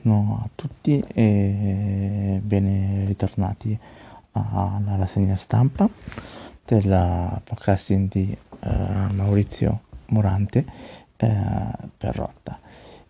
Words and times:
Buongiorno 0.00 0.42
a 0.44 0.48
tutti 0.54 1.02
e 1.12 2.40
ben 2.40 3.04
ritornati 3.04 3.76
alla 4.32 4.94
rassegna 4.96 5.34
stampa 5.34 5.88
del 6.64 7.40
podcasting 7.42 8.08
di 8.08 8.36
eh, 8.60 8.68
Maurizio 9.14 9.80
Morante 10.06 10.64
eh, 11.16 11.36
per 11.96 12.14
Rotta. 12.14 12.60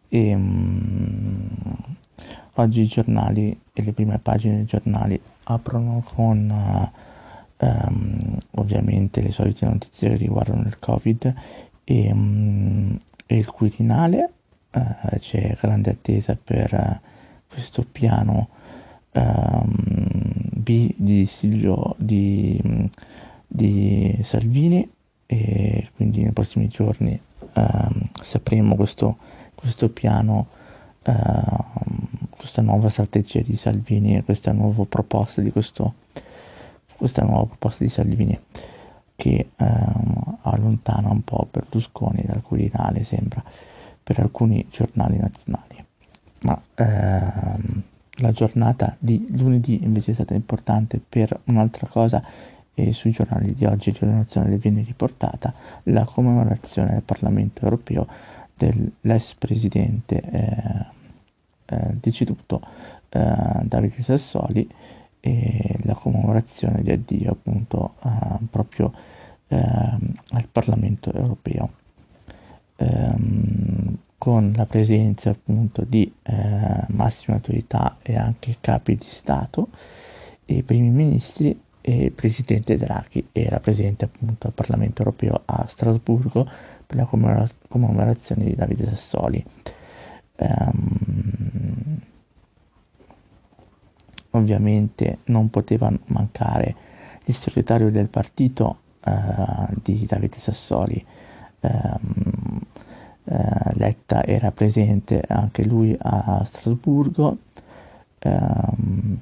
E, 0.08 0.34
mm, 0.34 1.46
oggi 2.54 2.80
i 2.80 2.86
giornali 2.86 3.60
e 3.72 3.82
le 3.82 3.92
prime 3.92 4.18
pagine 4.18 4.56
dei 4.56 4.64
giornali 4.64 5.20
aprono 5.44 6.02
con 6.14 6.50
eh, 6.50 7.66
ehm, 7.66 8.38
ovviamente 8.52 9.20
le 9.20 9.30
solite 9.30 9.66
notizie 9.66 10.10
che 10.10 10.16
riguardano 10.16 10.62
il 10.62 10.78
Covid 10.78 11.34
e, 11.84 12.14
mm, 12.14 12.96
e 13.26 13.36
il 13.36 13.50
Quirinale 13.50 14.32
eh, 14.78 15.18
c'è 15.18 15.56
grande 15.60 15.90
attesa 15.90 16.36
per 16.42 16.72
eh, 16.74 17.00
questo 17.48 17.84
piano 17.90 18.48
ehm, 19.12 19.74
B 20.54 20.94
di 20.96 21.26
Silvio 21.26 21.94
di, 21.98 22.60
di 23.46 24.18
Salvini 24.22 24.88
e 25.26 25.90
quindi 25.94 26.22
nei 26.22 26.32
prossimi 26.32 26.68
giorni 26.68 27.18
ehm, 27.52 28.08
sapremo 28.20 28.74
questo, 28.74 29.16
questo 29.54 29.88
piano 29.88 30.46
ehm, 31.02 32.06
questa 32.30 32.62
nuova 32.62 32.88
strategia 32.88 33.40
di 33.40 33.56
Salvini 33.56 34.22
questa 34.22 34.52
nuova 34.52 34.84
proposta 34.84 35.40
di 35.40 35.50
questo 35.50 35.94
questa 36.96 37.22
nuova 37.22 37.46
proposta 37.46 37.84
di 37.84 37.90
Salvini 37.90 38.38
che 39.16 39.50
ehm, 39.56 40.38
allontana 40.42 41.10
un 41.10 41.22
po' 41.22 41.48
Berlusconi 41.50 42.22
dal 42.24 42.42
Quirinale 42.42 43.02
sembra 43.04 43.42
per 44.08 44.20
alcuni 44.20 44.66
giornali 44.70 45.18
nazionali. 45.18 45.84
Ma 46.40 46.58
ehm, 46.76 47.82
la 48.20 48.32
giornata 48.32 48.96
di 48.98 49.26
lunedì 49.36 49.84
invece 49.84 50.12
è 50.12 50.14
stata 50.14 50.32
importante 50.32 50.98
per 51.06 51.38
un'altra 51.44 51.86
cosa 51.88 52.24
e 52.72 52.94
sui 52.94 53.10
giornali 53.10 53.52
di 53.52 53.66
oggi 53.66 53.92
di 53.92 53.98
nazionale 54.06 54.56
viene 54.56 54.80
riportata 54.82 55.52
la 55.84 56.04
commemorazione 56.04 56.92
del 56.92 57.02
Parlamento 57.02 57.64
europeo 57.64 58.06
dell'ex 58.54 59.34
presidente 59.34 60.22
eh, 60.22 60.86
eh, 61.66 61.96
deceduto 62.00 62.62
eh, 63.10 63.60
Davide 63.64 64.00
Sassoli 64.00 64.66
e 65.20 65.78
la 65.82 65.92
commemorazione 65.92 66.80
di 66.82 66.92
addio 66.92 67.32
appunto 67.32 67.96
eh, 68.04 68.08
proprio 68.48 68.90
ehm, 69.48 70.14
al 70.30 70.48
Parlamento 70.50 71.12
europeo. 71.12 71.72
Ehm, 72.76 73.37
con 74.28 74.52
la 74.54 74.66
presenza 74.66 75.30
appunto 75.30 75.84
di 75.88 76.12
eh, 76.22 76.34
massime 76.88 77.36
autorità 77.36 77.96
e 78.02 78.14
anche 78.14 78.58
capi 78.60 78.94
di 78.94 79.06
Stato 79.06 79.68
e 80.44 80.62
primi 80.62 80.90
ministri 80.90 81.58
e 81.80 82.04
il 82.04 82.12
presidente 82.12 82.76
Draghi 82.76 83.26
era 83.32 83.58
presente 83.58 84.04
appunto 84.04 84.46
al 84.46 84.52
Parlamento 84.52 85.00
europeo 85.00 85.40
a 85.46 85.64
Strasburgo 85.66 86.46
per 86.86 86.98
la 86.98 87.06
commemorazione 87.06 88.44
di 88.44 88.54
Davide 88.54 88.84
Sassoli. 88.84 89.42
Um, 90.36 92.00
ovviamente 94.32 95.20
non 95.24 95.48
poteva 95.48 95.90
mancare 96.08 96.74
il 97.24 97.34
segretario 97.34 97.90
del 97.90 98.08
partito 98.08 98.80
uh, 99.06 99.68
di 99.82 100.04
Davide 100.04 100.38
Sassoli, 100.38 101.02
um, 101.60 102.60
Letta 103.74 104.24
era 104.24 104.50
presente 104.50 105.22
anche 105.26 105.64
lui 105.64 105.94
a 106.00 106.42
Strasburgo 106.44 107.36
ehm, 108.18 109.18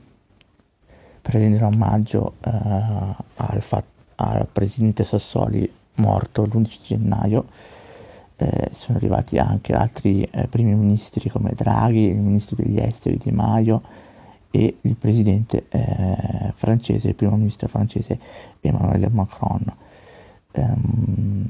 per 1.23 1.35
rendere 1.35 1.65
omaggio 1.65 2.35
eh, 2.41 2.51
al, 2.51 3.61
fat- 3.61 3.85
al, 4.17 4.47
presidente 4.51 5.03
Sassoli 5.03 5.71
morto 5.95 6.45
l'11 6.45 6.79
gennaio. 6.83 7.47
Eh, 8.37 8.69
sono 8.73 8.99
arrivati 8.99 9.39
anche 9.39 9.73
altri 9.73 10.23
eh, 10.23 10.47
primi 10.47 10.75
ministri 10.75 11.29
come 11.31 11.53
Draghi, 11.55 12.05
il 12.05 12.17
ministro 12.17 12.57
degli 12.57 12.79
esteri 12.79 13.17
Di 13.17 13.31
Maio 13.31 13.83
e 14.51 14.77
il 14.83 14.95
presidente 14.97 15.65
eh, 15.71 16.53
francese, 16.55 17.09
il 17.09 17.15
primo 17.15 17.37
ministro 17.37 17.67
francese 17.69 18.19
Emmanuel 18.61 19.11
Macron. 19.11 19.75
Um, 20.53 21.47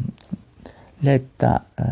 Letta 1.01 1.67
eh, 1.75 1.83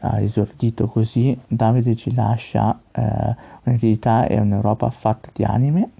ha 0.00 0.20
esordito 0.20 0.88
così, 0.88 1.38
Davide 1.46 1.96
ci 1.96 2.14
lascia 2.14 2.78
eh, 2.92 3.34
un'eredità 3.64 4.26
e 4.26 4.38
un'Europa 4.38 4.90
fatta 4.90 5.30
di 5.32 5.42
anime. 5.42 5.90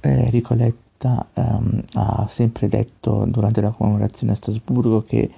Enrico 0.00 0.54
Letta 0.54 1.26
ehm, 1.34 1.82
ha 1.94 2.26
sempre 2.28 2.68
detto 2.68 3.24
durante 3.26 3.60
la 3.60 3.70
commemorazione 3.70 4.32
a 4.32 4.36
Strasburgo 4.36 5.04
che 5.04 5.30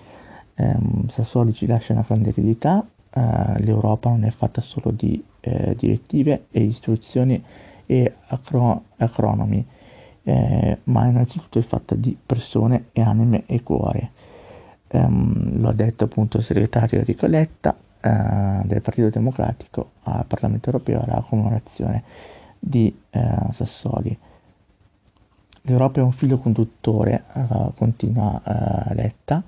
ehm, 0.54 1.08
Sassoli 1.08 1.54
ci 1.54 1.66
lascia 1.66 1.94
una 1.94 2.04
grande 2.06 2.28
eredità, 2.28 2.86
eh, 3.10 3.62
l'Europa 3.62 4.10
non 4.10 4.24
è 4.24 4.30
fatta 4.30 4.60
solo 4.60 4.90
di 4.90 5.22
eh, 5.40 5.74
direttive 5.78 6.46
e 6.50 6.62
istruzioni 6.62 7.42
e 7.86 8.14
acro- 8.28 8.84
acronomi 8.98 9.66
eh, 10.30 10.78
ma 10.84 11.06
innanzitutto 11.06 11.58
è 11.58 11.62
fatta 11.62 11.96
di 11.96 12.16
persone 12.24 12.86
e 12.92 13.02
anime 13.02 13.42
e 13.46 13.64
cuore. 13.64 14.10
Um, 14.92 15.60
lo 15.60 15.68
ha 15.68 15.72
detto 15.72 16.04
appunto 16.04 16.36
il 16.36 16.44
segretario 16.44 16.98
Enrico 16.98 17.26
Letta 17.26 17.70
uh, 17.70 18.66
del 18.66 18.80
Partito 18.80 19.08
Democratico 19.08 19.90
al 20.04 20.24
Parlamento 20.26 20.70
Europeo 20.70 21.02
alla 21.02 21.24
commemorazione 21.26 22.04
di 22.58 22.96
uh, 23.10 23.52
Sassoli. 23.52 24.16
L'Europa 25.62 26.00
è 26.00 26.02
un 26.02 26.12
filo 26.12 26.38
conduttore, 26.38 27.24
uh, 27.34 27.74
continua 27.74 28.40
Letta, 28.92 29.42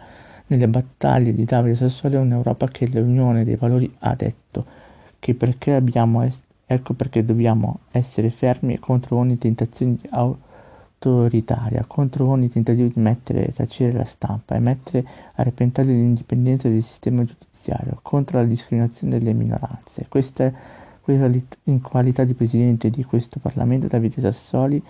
nelle 0.48 0.68
battaglie 0.68 1.32
di 1.32 1.44
Davide 1.44 1.76
Sassoli 1.76 2.16
è 2.16 2.18
un'Europa 2.18 2.66
che 2.68 2.86
l'Unione 2.88 3.44
dei 3.44 3.56
Valori 3.56 3.92
ha 4.00 4.14
detto 4.14 4.66
che 5.18 5.34
perché 5.34 5.74
abbiamo 5.74 6.22
est- 6.22 6.44
ecco 6.66 6.92
perché 6.94 7.24
dobbiamo 7.24 7.80
essere 7.92 8.30
fermi 8.30 8.78
contro 8.78 9.16
ogni 9.16 9.38
tentazione 9.38 9.96
di 10.00 10.08
auto 10.10 10.50
autoritaria 11.02 11.84
contro 11.86 12.28
ogni 12.28 12.48
tentativo 12.48 12.86
di 12.86 13.00
mettere 13.00 13.46
e 13.46 13.52
tacere 13.52 13.92
la 13.92 14.04
stampa 14.04 14.54
e 14.54 14.60
mettere 14.60 15.04
a 15.34 15.42
repentaglio 15.42 15.92
l'indipendenza 15.92 16.68
del 16.68 16.82
sistema 16.82 17.24
giudiziario, 17.24 17.98
contro 18.02 18.38
la 18.38 18.44
discriminazione 18.44 19.18
delle 19.18 19.32
minoranze. 19.32 20.06
Questa, 20.08 20.52
in 21.64 21.80
qualità 21.80 22.22
di 22.22 22.34
presidente 22.34 22.88
di 22.88 23.02
questo 23.02 23.40
Parlamento 23.40 23.88
Davide 23.88 24.20
Sassoli 24.20 24.82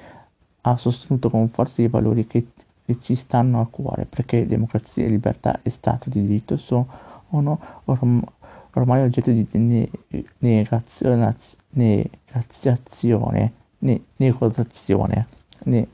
ha 0.62 0.76
sostenuto 0.76 1.30
con 1.30 1.48
forza 1.48 1.80
i 1.80 1.88
valori 1.88 2.26
che, 2.26 2.48
che 2.84 2.98
ci 3.00 3.14
stanno 3.14 3.60
a 3.60 3.66
cuore, 3.66 4.04
perché 4.04 4.46
democrazia, 4.46 5.06
libertà 5.06 5.60
e 5.62 5.70
Stato 5.70 6.10
di 6.10 6.20
diritto 6.20 6.56
sono 6.58 7.58
orm, 7.84 8.22
ormai 8.74 9.02
oggetto 9.02 9.30
di 9.30 9.46
ne, 9.52 9.88
negazione, 10.38 11.34
negazione, 11.70 13.52
ne, 13.78 14.00
negoziazione. 14.16 15.26
Ne, 15.64 15.88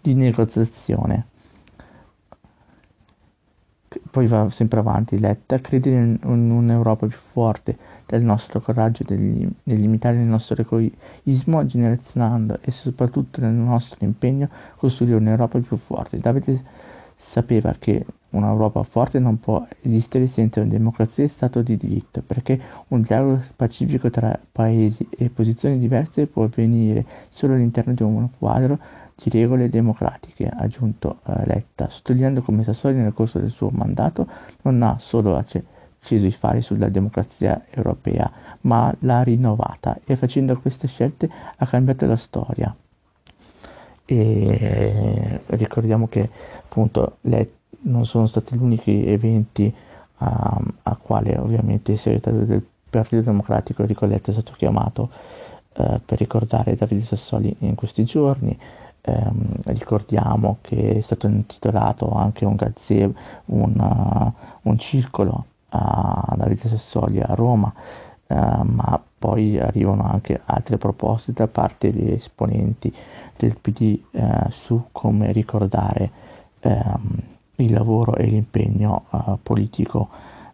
di 0.00 0.14
negoziazione. 0.14 1.26
Poi 4.10 4.26
va 4.26 4.48
sempre 4.50 4.78
avanti 4.80 5.18
Letta, 5.18 5.60
credere 5.60 5.96
in, 5.96 6.18
in 6.22 6.50
un'Europa 6.50 7.06
più 7.06 7.18
forte 7.18 7.76
del 8.06 8.22
nostro 8.22 8.60
coraggio 8.60 9.04
nel 9.08 9.54
limitare 9.64 10.16
il 10.16 10.22
nostro 10.22 10.60
egoismo 10.60 11.66
generazionando 11.66 12.58
e 12.60 12.70
soprattutto 12.70 13.40
nel 13.40 13.52
nostro 13.52 14.04
impegno 14.04 14.48
costruire 14.76 15.16
un'Europa 15.16 15.58
più 15.58 15.76
forte. 15.76 16.18
Davide 16.18 16.62
sapeva 17.16 17.74
che 17.78 18.04
un'Europa 18.30 18.82
forte 18.82 19.18
non 19.18 19.38
può 19.38 19.66
esistere 19.82 20.26
senza 20.26 20.60
una 20.60 20.70
democrazia 20.70 21.24
e 21.24 21.28
Stato 21.28 21.62
di 21.62 21.76
diritto, 21.76 22.22
perché 22.24 22.60
un 22.88 23.02
dialogo 23.02 23.42
pacifico 23.56 24.10
tra 24.10 24.38
paesi 24.50 25.06
e 25.10 25.28
posizioni 25.30 25.78
diverse 25.78 26.26
può 26.26 26.44
avvenire 26.44 27.04
solo 27.28 27.54
all'interno 27.54 27.92
di 27.92 28.02
un 28.02 28.28
quadro 28.38 28.78
di 29.22 29.30
regole 29.30 29.68
democratiche, 29.68 30.48
ha 30.48 30.58
aggiunto 30.58 31.20
eh, 31.26 31.46
Letta, 31.46 31.88
sottolineando 31.88 32.42
come 32.42 32.62
Sassoli 32.62 32.96
nel 32.96 33.12
corso 33.12 33.38
del 33.38 33.50
suo 33.50 33.70
mandato 33.70 34.26
non 34.62 34.82
ha 34.82 34.98
solo 34.98 35.36
acceso 35.36 36.26
i 36.26 36.30
fari 36.30 36.62
sulla 36.62 36.88
democrazia 36.88 37.64
europea, 37.70 38.30
ma 38.62 38.94
l'ha 39.00 39.22
rinnovata 39.22 39.98
e 40.04 40.16
facendo 40.16 40.58
queste 40.58 40.88
scelte 40.88 41.28
ha 41.56 41.66
cambiato 41.66 42.06
la 42.06 42.16
storia. 42.16 42.74
E 44.06 45.40
ricordiamo 45.46 46.08
che 46.08 46.28
appunto 46.64 47.18
le, 47.22 47.52
non 47.82 48.06
sono 48.06 48.26
stati 48.26 48.56
gli 48.56 48.62
unici 48.62 49.06
eventi 49.06 49.72
a, 50.16 50.60
a 50.82 50.96
quale 50.96 51.38
ovviamente 51.38 51.92
il 51.92 51.98
segretario 51.98 52.44
del 52.44 52.64
Partito 52.90 53.22
Democratico 53.22 53.82
Enrico 53.82 54.06
Letta 54.06 54.30
è 54.30 54.34
stato 54.34 54.52
chiamato 54.56 55.10
eh, 55.74 56.00
per 56.04 56.18
ricordare 56.18 56.74
Davide 56.74 57.02
Sassoli 57.02 57.54
in 57.60 57.76
questi 57.76 58.04
giorni 58.04 58.58
ehm, 59.02 59.62
ricordiamo 59.64 60.58
che 60.60 60.96
è 60.96 61.00
stato 61.00 61.26
intitolato 61.26 62.10
anche 62.12 62.44
un 62.44 62.56
gazebo, 62.56 63.18
un, 63.46 63.78
uh, 63.78 64.68
un 64.68 64.78
circolo 64.78 65.44
a 65.70 66.34
Davide 66.36 66.68
Sassoli 66.68 67.20
a 67.20 67.34
Roma, 67.34 67.72
eh, 68.26 68.34
ma 68.34 69.00
poi 69.18 69.58
arrivano 69.58 70.04
anche 70.04 70.40
altre 70.44 70.78
proposte 70.78 71.32
da 71.32 71.46
parte 71.46 71.92
degli 71.92 72.12
esponenti 72.12 72.92
del 73.36 73.56
PD 73.60 74.00
eh, 74.12 74.46
su 74.50 74.86
come 74.92 75.32
ricordare 75.32 76.10
ehm, 76.60 77.22
il 77.56 77.72
lavoro 77.72 78.14
e 78.16 78.26
l'impegno 78.26 79.04
eh, 79.10 79.36
politico 79.42 80.08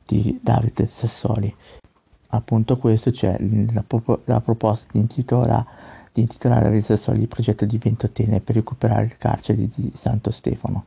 di 0.05 0.39
Davide 0.43 0.87
Sassoli. 0.87 1.55
Appunto 2.29 2.77
questo 2.77 3.11
c'è 3.11 3.37
la, 3.73 3.85
la 4.25 4.41
proposta 4.41 4.87
di 4.91 4.99
intitolare, 4.99 5.65
di 6.17 6.23
intitolare 6.23 6.63
Davide 6.63 6.83
Sassoli 6.83 7.21
il 7.21 7.29
progetto 7.29 7.67
di 7.67 7.77
Ventotene 7.77 8.41
per 8.41 8.55
recuperare 8.55 9.05
il 9.05 9.19
carcere 9.19 9.69
di 9.69 9.93
Santo 9.95 10.31
Stefano. 10.31 10.87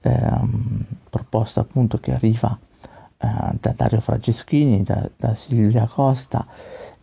Ehm, 0.00 0.84
proposta 1.10 1.60
appunto 1.60 1.98
che 1.98 2.14
arriva 2.14 2.58
eh, 3.18 3.28
da 3.60 3.74
Dario 3.76 4.00
Franceschini, 4.00 4.82
da, 4.82 5.06
da 5.16 5.34
Silvia 5.34 5.86
Costa, 5.86 6.46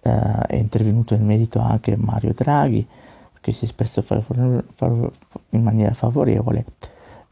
eh, 0.01 0.39
è 0.47 0.55
intervenuto 0.55 1.13
in 1.13 1.23
merito 1.23 1.59
anche 1.59 1.95
Mario 1.95 2.33
Draghi, 2.33 2.87
che 3.39 3.51
si 3.51 3.65
è 3.65 3.67
espresso 3.67 4.03
in 5.49 5.61
maniera 5.61 5.93
favorevole. 5.93 6.65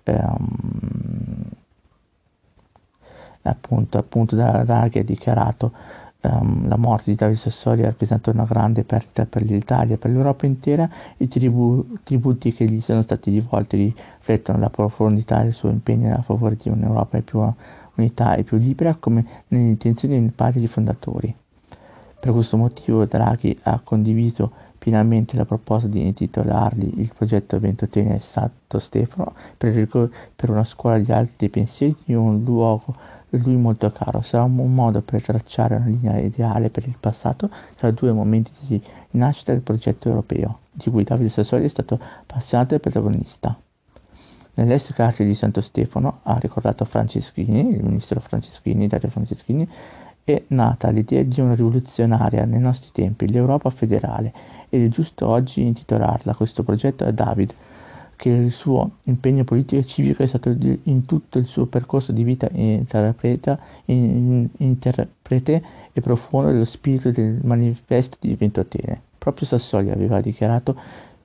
Um, 0.04 1.50
appunto, 3.42 3.98
appunto 3.98 4.36
Draghi 4.36 5.00
ha 5.00 5.04
dichiarato 5.04 5.72
um, 6.24 6.68
la 6.68 6.78
morte 6.78 7.12
di 7.12 7.16
Davide 7.16 7.38
Sassoli 7.38 7.84
ha 7.84 7.88
rappresentato 7.88 8.32
una 8.32 8.46
grande 8.46 8.84
perdita 8.84 9.26
per 9.26 9.44
l'Italia, 9.44 9.98
per 9.98 10.12
l'Europa 10.12 10.46
intera. 10.46 10.90
I 11.18 11.28
tribu, 11.28 11.98
tributi 12.04 12.54
che 12.54 12.66
gli 12.66 12.82
sono 12.82 13.02
stati 13.02 13.32
rivolti 13.32 13.78
riflettono 14.18 14.60
la 14.60 14.70
profondità 14.70 15.42
del 15.42 15.54
suo 15.54 15.70
impegno 15.70 16.14
a 16.14 16.22
favore 16.22 16.58
di 16.62 16.70
un'Europa 16.70 17.22
più 17.22 17.42
unità 17.96 18.36
e 18.36 18.44
più 18.44 18.58
libera 18.58 18.96
come 19.00 19.26
nelle 19.50 19.70
intenzioni 19.70 20.20
dei 20.20 20.30
padri 20.30 20.68
fondatori. 20.68 21.36
Per 22.20 22.32
questo 22.32 22.56
motivo 22.58 23.06
Draghi 23.06 23.58
ha 23.64 23.82
condiviso 23.84 24.52
pienamente 24.78 25.38
la 25.38 25.46
proposta 25.46 25.88
di 25.88 26.06
intitolargli 26.06 27.00
il 27.00 27.12
progetto 27.16 27.60
Ventotene 27.60 28.20
Santo 28.20 28.80
Stefano 28.80 29.34
per, 29.58 30.50
una 30.50 30.64
scuola 30.66 31.00
di 31.00 31.12
alti 31.12 31.48
pensieri 31.50 31.96
in 32.06 32.18
un 32.18 32.44
luogo 32.44 32.94
lui 33.38 33.56
molto 33.56 33.92
caro. 33.92 34.22
Sarà 34.22 34.44
un 34.44 34.74
modo 34.74 35.02
per 35.02 35.22
tracciare 35.22 35.76
una 35.76 35.86
linea 35.86 36.20
ideale 36.20 36.70
per 36.70 36.88
il 36.88 36.96
passato 37.00 37.50
tra 37.76 37.92
due 37.92 38.12
momenti 38.12 38.52
di 38.60 38.82
nascita 39.12 39.52
del 39.52 39.62
progetto 39.62 40.10
europeo, 40.10 40.60
di 40.72 40.90
cui 40.90 41.04
Davide 41.04 41.30
Sassoli 41.30 41.66
è 41.66 41.70
stato 41.70 42.00
appassionato 42.22 42.76
e 42.76 42.80
protagonista. 42.80 43.58
Nell'est 44.56 44.94
carcere 44.94 45.28
di 45.28 45.36
Santo 45.36 45.62
Stefano, 45.62 46.20
ha 46.24 46.38
ricordato 46.38 46.86
Franceschini, 46.86 47.70
il 47.70 47.84
ministro 47.84 48.20
Franceschini, 48.20 48.88
Dario 48.88 49.10
Franceschini, 49.10 49.68
è 50.24 50.42
nata 50.48 50.90
l'idea 50.90 51.24
di 51.24 51.42
una 51.42 51.56
rivoluzionaria 51.56 52.46
nei 52.46 52.60
nostri 52.60 52.92
tempi, 52.92 53.28
l'Europa 53.28 53.70
federale, 53.72 54.32
ed 54.70 54.84
è 54.84 54.88
giusto 54.90 55.28
oggi 55.28 55.66
intitolarla 55.66 56.36
questo 56.36 56.64
progetto 56.64 57.04
a 57.04 57.12
David, 57.12 57.54
che 58.16 58.30
il 58.30 58.52
suo 58.52 58.98
impegno 59.04 59.44
politico 59.44 59.82
e 59.82 59.86
civico 59.86 60.24
è 60.24 60.28
stato 60.28 60.56
in 60.84 61.06
tutto 61.06 61.40
il 61.40 61.46
suo 61.46 61.66
percorso 61.66 62.12
di 62.12 62.24
vita 62.24 62.50
interpreta, 62.52 63.60
interprete 63.86 65.64
e 65.92 66.02
profondo 66.02 66.52
dello 66.52 66.66
spirito 66.66 67.12
del 67.12 67.40
manifesto 67.44 68.18
di 68.20 68.36
Ventotene. 68.36 69.02
Proprio 69.18 69.48
Sassoli 69.48 69.92
aveva 69.92 70.22
dichiarato 70.22 70.76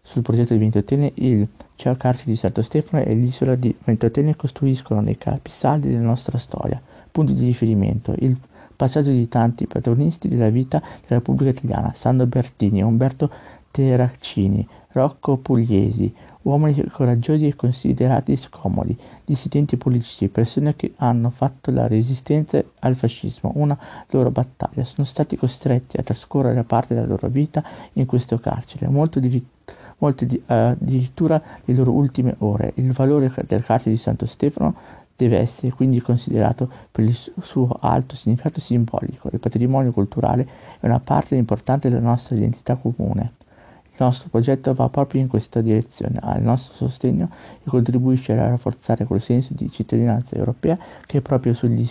sul 0.02 0.23
progetto 0.23 0.55
di 0.55 0.61
Ventotene 0.61 1.12
il 1.17 1.46
Ciao 1.76 1.96
Carcere 1.96 2.31
di 2.31 2.37
Santo 2.37 2.62
Stefano 2.62 3.05
e 3.05 3.14
l'isola 3.14 3.55
di 3.55 3.75
Ventotene 3.84 4.34
costruiscono 4.37 5.00
nei 5.00 5.19
capisaldi 5.19 5.88
della 5.88 6.00
nostra 6.00 6.38
storia, 6.38 6.81
punti 7.12 7.34
di 7.34 7.44
riferimento, 7.44 8.14
il 8.19 8.37
passaggio 8.75 9.11
di 9.11 9.29
tanti 9.29 9.67
protagonisti 9.67 10.29
della 10.29 10.50
vita 10.50 10.79
della 10.79 11.20
Repubblica 11.20 11.50
Italiana, 11.50 11.93
Sandro 11.94 12.26
Bertini, 12.26 12.82
Umberto 12.82 13.31
Terracini, 13.70 14.67
Rocco 14.93 15.37
Pugliesi, 15.37 16.12
uomini 16.49 16.89
coraggiosi 16.91 17.47
e 17.47 17.55
considerati 17.55 18.37
scomodi, 18.37 18.97
dissidenti 19.25 19.77
politici, 19.77 20.29
persone 20.29 20.75
che 20.77 20.95
hanno 20.97 21.31
fatto 21.31 21.71
la 21.71 21.87
resistenza 21.87 22.62
al 22.81 22.97
fascismo 22.97 23.53
una 23.56 23.79
loro 24.11 24.31
battaglia, 24.31 24.85
sono 24.85 25.06
stati 25.06 25.37
costretti 25.37 25.97
a 25.99 26.03
trascorrere 26.03 26.62
parte 26.65 26.95
della 26.95 27.06
loro 27.06 27.29
vita 27.29 27.62
in 27.95 28.06
questo 28.06 28.39
carcere, 28.39 28.89
molto 28.89 29.21
diritto 29.21 29.56
molte 29.99 30.27
di, 30.27 30.37
uh, 30.37 30.43
addirittura 30.53 31.43
le 31.65 31.75
loro 31.75 31.91
ultime 31.91 32.37
ore. 32.39 32.73
Il 32.77 32.93
valore 32.93 33.33
del 33.47 33.65
carcere 33.65 33.91
di 33.91 33.97
Santo 33.97 34.27
Stefano 34.27 34.77
deve 35.17 35.39
essere 35.39 35.73
quindi 35.73 36.01
considerato 36.01 36.71
per 36.93 37.05
il 37.05 37.19
suo 37.43 37.77
alto 37.81 38.15
significato 38.15 38.61
simbolico. 38.61 39.29
Il 39.33 39.41
patrimonio 39.41 39.91
culturale 39.91 40.49
è 40.79 40.87
una 40.87 41.01
parte 41.01 41.35
importante 41.35 41.89
della 41.89 42.01
nostra 42.01 42.37
identità 42.37 42.77
comune. 42.77 43.33
Il 44.00 44.05
nostro 44.05 44.29
progetto 44.29 44.73
va 44.75 44.89
proprio 44.89 45.21
in 45.21 45.27
questa 45.27 45.61
direzione, 45.61 46.21
ha 46.23 46.37
il 46.37 46.45
nostro 46.45 46.73
sostegno 46.75 47.31
e 47.65 47.69
contribuisce 47.69 48.33
a 48.33 48.49
rafforzare 48.49 49.05
quel 49.05 49.21
senso 49.21 49.55
di 49.55 49.69
cittadinanza 49.73 50.37
europea 50.37 50.79
che 51.05 51.21
proprio 51.21 51.53
sugli 51.53 51.85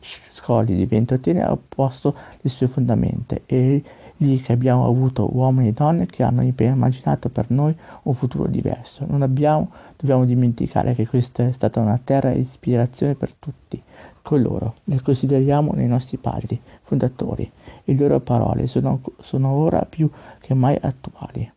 scogli 0.00 0.74
di 0.74 0.86
Ventotene 0.86 1.44
ha 1.44 1.56
posto 1.56 2.16
le 2.40 2.50
sue 2.50 2.66
fondamenta. 2.66 3.36
E 3.46 3.82
lì 4.16 4.40
che 4.40 4.52
abbiamo 4.52 4.86
avuto 4.86 5.28
uomini 5.32 5.68
e 5.68 5.72
donne 5.72 6.06
che 6.06 6.24
hanno 6.24 6.42
immaginato 6.42 7.28
per 7.28 7.44
noi 7.50 7.76
un 8.02 8.14
futuro 8.14 8.48
diverso. 8.48 9.04
Non 9.08 9.22
abbiamo, 9.22 9.70
dobbiamo 9.96 10.24
dimenticare 10.24 10.96
che 10.96 11.06
questa 11.06 11.46
è 11.46 11.52
stata 11.52 11.78
una 11.78 12.00
terra 12.02 12.30
di 12.30 12.40
ispirazione 12.40 13.14
per 13.14 13.32
tutti 13.34 13.80
coloro, 14.26 14.74
li 14.84 15.00
consideriamo 15.00 15.72
nei 15.74 15.86
nostri 15.86 16.16
padri, 16.16 16.60
fondatori, 16.82 17.48
le 17.86 17.94
loro 17.94 18.20
parole 18.20 18.66
sono, 18.66 19.00
sono 19.20 19.50
ora 19.50 19.86
più 19.88 20.10
che 20.40 20.54
mai 20.54 20.76
attuali. 20.80 21.50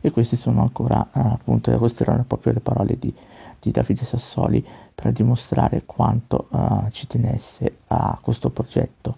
E 0.00 0.10
queste 0.10 0.36
sono 0.36 0.60
ancora, 0.60 1.08
appunto, 1.10 1.76
queste 1.78 2.02
erano 2.02 2.24
proprio 2.24 2.52
le 2.52 2.60
parole 2.60 2.98
di, 2.98 3.12
di 3.58 3.70
Davide 3.70 4.04
Sassoli 4.04 4.64
per 4.94 5.12
dimostrare 5.12 5.82
quanto 5.84 6.46
uh, 6.50 6.88
ci 6.90 7.06
tenesse 7.06 7.78
a 7.88 8.18
questo 8.20 8.50
progetto 8.50 9.16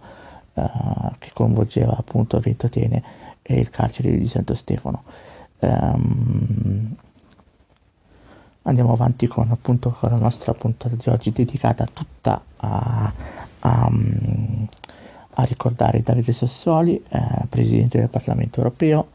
uh, 0.54 1.12
che 1.18 1.30
coinvolgeva 1.34 1.96
appunto 1.96 2.38
Ventotene 2.38 3.02
e 3.42 3.58
il 3.58 3.70
carcere 3.70 4.16
di 4.16 4.28
Santo 4.28 4.54
Stefano. 4.54 5.02
Um, 5.58 6.96
andiamo 8.62 8.92
avanti 8.92 9.26
con 9.26 9.50
appunto 9.50 9.90
con 9.90 10.10
la 10.10 10.18
nostra 10.18 10.54
puntata 10.54 10.94
di 10.94 11.08
oggi 11.08 11.32
dedicata 11.32 11.86
tutta 11.92 12.40
a, 12.56 13.12
a, 13.60 13.90
a 15.40 15.44
ricordare 15.44 16.02
Davide 16.02 16.32
Sassoli, 16.32 17.02
eh, 17.08 17.20
presidente 17.48 17.98
del 17.98 18.08
Parlamento 18.08 18.58
europeo 18.58 19.10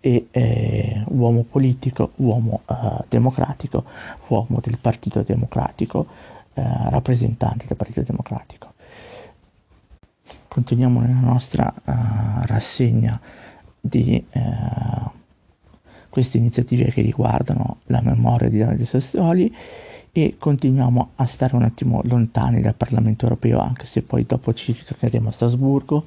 e 0.00 0.26
eh, 0.30 1.04
uomo 1.08 1.44
politico, 1.44 2.12
uomo 2.16 2.62
eh, 2.66 3.04
democratico, 3.08 3.84
uomo 4.28 4.58
del 4.60 4.78
Partito 4.78 5.22
Democratico, 5.22 6.06
eh, 6.54 6.62
rappresentante 6.90 7.66
del 7.66 7.76
Partito 7.76 8.02
Democratico. 8.02 8.74
Continuiamo 10.48 11.00
nella 11.00 11.20
nostra 11.20 11.72
uh, 11.72 11.92
rassegna 12.46 13.20
di 13.80 14.24
uh, 14.32 15.10
queste 16.08 16.38
iniziative 16.38 16.90
che 16.90 17.02
riguardano 17.02 17.80
la 17.86 18.00
memoria 18.00 18.48
di 18.48 18.58
Davide 18.58 18.86
Sassoli 18.86 19.54
e 20.24 20.36
continuiamo 20.38 21.10
a 21.16 21.26
stare 21.26 21.56
un 21.56 21.62
attimo 21.62 22.00
lontani 22.04 22.60
dal 22.60 22.74
Parlamento 22.74 23.24
europeo 23.24 23.58
anche 23.60 23.86
se 23.86 24.02
poi 24.02 24.24
dopo 24.26 24.52
ci 24.52 24.72
ritorneremo 24.72 25.28
a 25.28 25.32
Strasburgo 25.32 26.06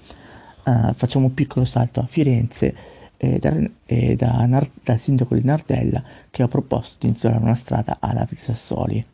uh, 0.63 0.93
facciamo 0.93 1.25
un 1.25 1.33
piccolo 1.33 1.65
salto 1.65 1.99
a 1.99 2.05
Firenze 2.05 2.75
e 3.17 3.39
da, 3.39 3.55
e 3.85 4.15
da 4.15 4.45
Nar- 4.45 4.69
dal 4.83 4.99
sindaco 4.99 5.35
di 5.35 5.43
Nardella 5.43 6.03
che 6.29 6.43
ha 6.43 6.47
proposto 6.47 6.95
di 6.99 7.07
intitolare 7.07 7.41
una 7.41 7.55
strada 7.55 7.97
a 7.99 8.13
Davide 8.13 8.41
Sassoli 8.41 9.05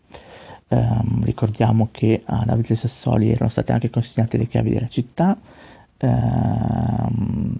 Um, 0.70 1.24
ricordiamo 1.24 1.88
che 1.92 2.24
a 2.26 2.44
Davide 2.46 2.76
Sassoli 2.76 3.32
erano 3.32 3.50
state 3.50 3.72
anche 3.72 3.90
consegnate 3.90 4.38
le 4.38 4.48
chiavi 4.48 4.70
della 4.72 4.90
città 4.90 5.38
um, 6.02 7.56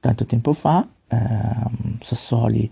tanto 0.00 0.24
tempo 0.24 0.54
fa. 0.54 0.86
Um, 1.08 1.98
Sassoli 2.00 2.70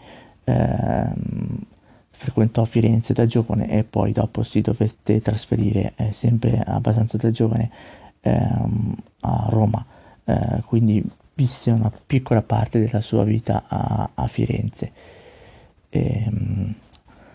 frequentò 2.19 2.65
Firenze 2.65 3.13
da 3.13 3.27
giovane 3.27 3.71
e 3.71 3.85
poi 3.85 4.11
dopo 4.11 4.43
si 4.43 4.61
dovette 4.61 5.23
trasferire 5.23 5.93
eh, 5.95 6.13
sempre 6.13 6.61
abbastanza 6.67 7.17
da 7.17 7.31
giovane 7.31 7.71
a 9.21 9.47
Roma, 9.49 9.83
eh, 10.25 10.63
quindi 10.67 11.03
visse 11.35 11.71
una 11.71 11.91
piccola 12.05 12.43
parte 12.43 12.81
della 12.81 13.01
sua 13.01 13.23
vita 13.25 13.63
a, 13.69 14.11
a 14.13 14.27
Firenze. 14.27 14.91
E, 15.89 16.31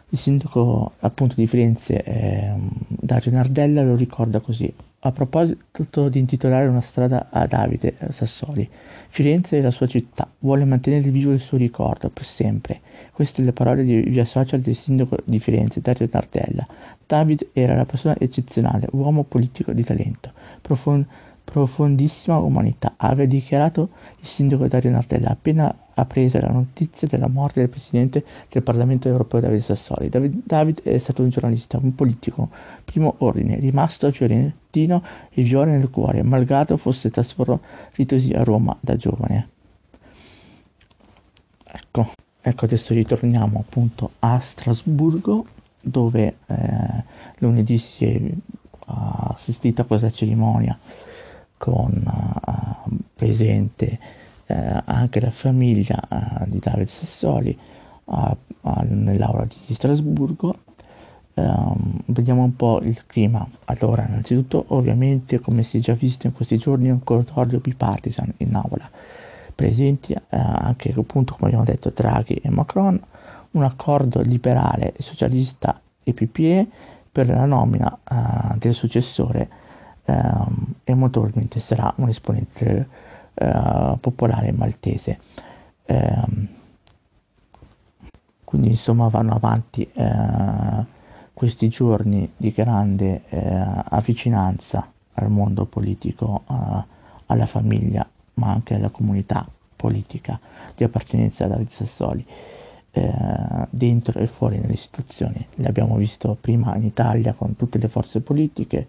Il 0.09 0.19
sindaco 0.19 0.91
appunto 0.99 1.33
di 1.35 1.47
Firenze, 1.47 2.03
eh, 2.03 2.53
Dario 2.87 3.31
Nardella, 3.31 3.81
lo 3.81 3.95
ricorda 3.95 4.41
così. 4.41 4.71
A 5.05 5.11
proposito 5.11 6.07
di 6.07 6.19
intitolare 6.19 6.67
una 6.67 6.81
strada 6.81 7.29
a 7.31 7.47
Davide 7.47 7.95
Sassoli, 8.11 8.69
Firenze 9.09 9.57
è 9.57 9.61
la 9.61 9.71
sua 9.71 9.87
città, 9.87 10.29
vuole 10.39 10.65
mantenere 10.65 11.09
vivo 11.09 11.31
il 11.31 11.39
suo 11.39 11.57
ricordo 11.57 12.09
per 12.09 12.25
sempre. 12.25 12.81
Queste 13.13 13.43
le 13.43 13.53
parole 13.53 13.83
di 13.83 14.01
via 14.01 14.25
social 14.25 14.59
del 14.59 14.75
sindaco 14.75 15.17
di 15.23 15.39
Firenze, 15.39 15.81
Dario 15.81 16.09
Nardella. 16.11 16.65
David 17.05 17.49
era 17.53 17.73
una 17.73 17.85
persona 17.85 18.15
eccezionale, 18.17 18.87
uomo 18.91 19.23
politico 19.23 19.71
di 19.71 19.83
talento, 19.83 20.31
profon- 20.61 21.05
profondissima 21.43 22.37
umanità, 22.37 22.93
aveva 22.97 23.29
dichiarato 23.29 23.89
il 24.19 24.25
sindaco 24.25 24.65
Dario 24.67 24.89
Nardella 24.89 25.29
appena 25.29 25.75
appresa 25.93 26.41
la 26.41 26.49
notizia 26.49 27.07
della 27.07 27.27
morte 27.27 27.59
del 27.59 27.69
presidente 27.69 28.25
del 28.49 28.63
Parlamento 28.63 29.07
europeo 29.07 29.39
Davide 29.39 29.61
Sassoli. 29.61 30.09
David, 30.09 30.41
David 30.43 30.81
è 30.81 30.97
stato 30.97 31.21
un 31.21 31.29
giornalista, 31.29 31.77
un 31.77 31.93
politico, 31.93 32.49
primo 32.83 33.15
ordine, 33.19 33.57
rimasto 33.57 34.09
fiorentino 34.11 35.03
e 35.29 35.43
viola 35.43 35.69
nel 35.69 35.91
cuore, 35.91 36.23
malgrado 36.23 36.77
fosse 36.77 37.11
trasferitosi 37.11 38.31
a 38.31 38.43
Roma 38.43 38.75
da 38.79 38.95
giovane. 38.95 39.49
Ecco, 41.63 42.09
ecco 42.45 42.65
adesso 42.65 42.93
ritorniamo 42.93 43.59
appunto 43.59 44.11
a 44.19 44.37
Strasburgo 44.37 45.45
dove 45.79 46.35
eh, 46.45 47.03
lunedì 47.39 47.77
si 47.77 48.05
è 48.05 48.21
assistita 48.85 49.83
a 49.83 49.85
questa 49.85 50.11
cerimonia 50.11 50.77
con 51.57 52.03
uh, 52.05 52.95
presente 53.13 53.99
uh, 54.47 54.81
anche 54.83 55.21
la 55.21 55.31
famiglia 55.31 55.97
uh, 56.09 56.43
di 56.45 56.59
Davide 56.59 56.85
Sassoli 56.85 57.57
nell'aula 58.89 59.47
di 59.65 59.73
Strasburgo. 59.73 60.59
Um, 61.35 62.01
vediamo 62.07 62.43
un 62.43 62.55
po' 62.55 62.81
il 62.81 63.05
clima. 63.07 63.47
Allora, 63.65 64.05
innanzitutto, 64.05 64.65
ovviamente, 64.67 65.39
come 65.39 65.63
si 65.63 65.77
è 65.77 65.79
già 65.79 65.93
visto 65.93 66.27
in 66.27 66.33
questi 66.33 66.57
giorni, 66.57 66.89
un 66.89 67.01
corridoio 67.03 67.59
bipartisan 67.59 68.33
in 68.37 68.53
aula. 68.55 68.89
Presenti 69.55 70.15
anche, 70.29 70.93
appunto, 70.97 71.33
come 71.33 71.47
abbiamo 71.47 71.63
detto, 71.63 71.91
Draghi 71.93 72.35
e 72.35 72.49
Macron, 72.49 72.99
un 73.51 73.63
accordo 73.63 74.21
liberale, 74.21 74.93
socialista 74.97 75.79
e 76.03 76.13
PPE 76.13 76.67
per 77.11 77.27
la 77.27 77.45
nomina 77.45 77.97
del 78.55 78.73
successore 78.73 79.47
ehm, 80.05 80.73
e 80.83 80.93
molto 80.93 81.19
probabilmente 81.19 81.59
sarà 81.59 81.93
un 81.97 82.09
esponente 82.09 82.87
eh, 83.33 83.97
popolare 83.99 84.51
maltese. 84.51 85.19
Ehm, 85.85 86.47
quindi 88.43 88.69
insomma 88.69 89.07
vanno 89.07 89.33
avanti 89.33 89.89
eh, 89.93 90.85
questi 91.33 91.67
giorni 91.69 92.31
di 92.37 92.51
grande 92.51 93.23
eh, 93.29 93.65
avvicinanza 93.89 94.87
al 95.13 95.29
mondo 95.29 95.65
politico, 95.65 96.43
eh, 96.49 96.83
alla 97.27 97.45
famiglia, 97.45 98.07
ma 98.35 98.51
anche 98.51 98.75
alla 98.75 98.89
comunità 98.89 99.47
politica 99.75 100.39
di 100.75 100.83
appartenenza 100.83 101.45
a 101.45 101.49
Davide 101.49 101.71
Sassoli. 101.71 102.25
Eh, 102.95 103.11
dentro 103.71 104.19
e 104.19 104.27
fuori 104.27 104.59
nelle 104.59 104.73
istituzioni. 104.73 105.43
L'abbiamo 105.55 105.95
visto 105.95 106.37
prima 106.39 106.75
in 106.75 106.83
Italia 106.83 107.33
con 107.33 107.55
tutte 107.55 107.79
le 107.79 107.87
forze 107.87 108.19
politiche, 108.21 108.87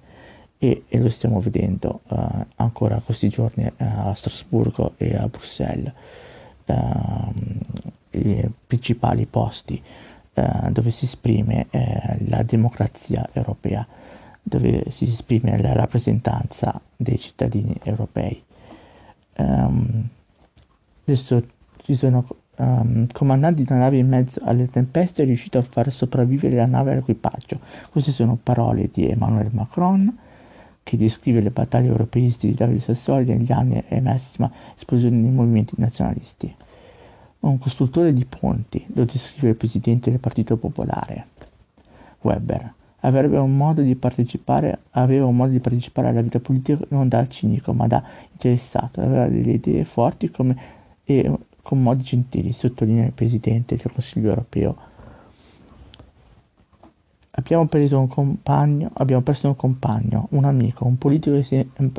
e, 0.59 0.85
e 0.89 0.99
lo 0.99 1.11
stiamo 1.11 1.41
vedendo 1.41 2.01
uh, 2.09 2.45
ancora 2.57 3.01
questi 3.05 3.29
giorni 3.29 3.65
uh, 3.65 3.73
a 3.77 4.15
Strasburgo 4.15 4.95
e 4.97 5.15
a 5.15 5.27
Bruxelles, 5.27 5.93
uh, 6.67 7.33
i 8.11 8.51
principali 8.67 9.27
posti 9.27 9.83
eh, 10.35 10.71
dove 10.71 10.91
si 10.91 11.05
esprime 11.05 11.67
la 12.27 12.43
democrazia 12.43 13.29
europea, 13.33 13.85
dove 14.41 14.85
si 14.91 15.05
esprime 15.05 15.61
la 15.61 15.73
rappresentanza 15.73 16.81
dei 16.97 17.19
cittadini 17.19 17.77
europei. 17.83 18.41
Um, 19.37 20.09
adesso 21.05 21.43
ci 21.83 21.97
sono 21.97 22.27
um, 22.57 23.07
comandanti 23.13 23.65
di 23.65 23.71
una 23.71 23.81
nave 23.81 23.99
in 23.99 24.09
mezzo 24.09 24.41
alle 24.45 24.69
tempeste 24.69 25.23
è 25.23 25.27
riuscito 25.27 25.59
a 25.59 25.63
far 25.63 25.91
sopravvivere 25.93 26.57
la 26.57 26.67
nave 26.67 26.93
all'equipaggio. 26.93 27.61
Queste 27.91 28.13
sono 28.13 28.39
parole 28.41 28.89
di 28.93 29.09
Emmanuel 29.09 29.51
Macron 29.53 30.19
che 30.83 30.97
descrive 30.99 31.41
le 31.41 31.51
battaglie 31.51 31.89
europeiste 31.89 32.47
di 32.47 32.55
Davide 32.55 32.81
Sassoli 32.81 33.25
negli 33.25 33.51
anni 33.51 33.83
e 33.89 34.01
massima 34.01 34.51
esplosione 34.77 35.21
dei 35.21 35.31
movimenti 35.31 35.75
nazionalisti. 35.79 36.55
Un 37.41 37.59
costruttore 37.59 38.13
di 38.13 38.25
ponti, 38.25 38.85
lo 38.95 39.05
descrive 39.05 39.49
il 39.51 39.57
presidente 39.57 40.11
del 40.11 40.21
Partito 40.21 40.57
Popolare, 40.57 41.27
Weber. 42.21 42.73
Aveva 43.05 43.41
un 43.43 43.57
modo 43.57 43.83
di 43.83 43.95
partecipare 43.95 44.79
alla 44.91 46.21
vita 46.23 46.41
politica 46.41 46.85
non 46.89 47.09
da 47.09 47.27
cinico, 47.29 47.73
ma 47.73 47.87
da 47.87 48.03
interessato. 48.33 49.01
Aveva 49.01 49.29
delle 49.29 49.53
idee 49.53 49.85
forti 49.85 50.31
come, 50.31 50.57
e 51.05 51.31
con 51.63 51.83
modi 51.83 52.03
gentili, 52.03 52.53
sottolinea 52.53 53.07
il 53.07 53.13
presidente 53.13 53.77
del 53.77 53.93
Consiglio 53.93 54.29
europeo 54.29 54.93
Abbiamo 57.37 57.69
un 57.73 58.07
compagno, 58.07 58.91
abbiamo 58.95 59.23
perso 59.23 59.49
un 59.49 59.57
compagno, 59.57 60.29
un 60.31 60.45
amico, 60.45 60.87
un 60.87 60.99
politico 60.99 61.37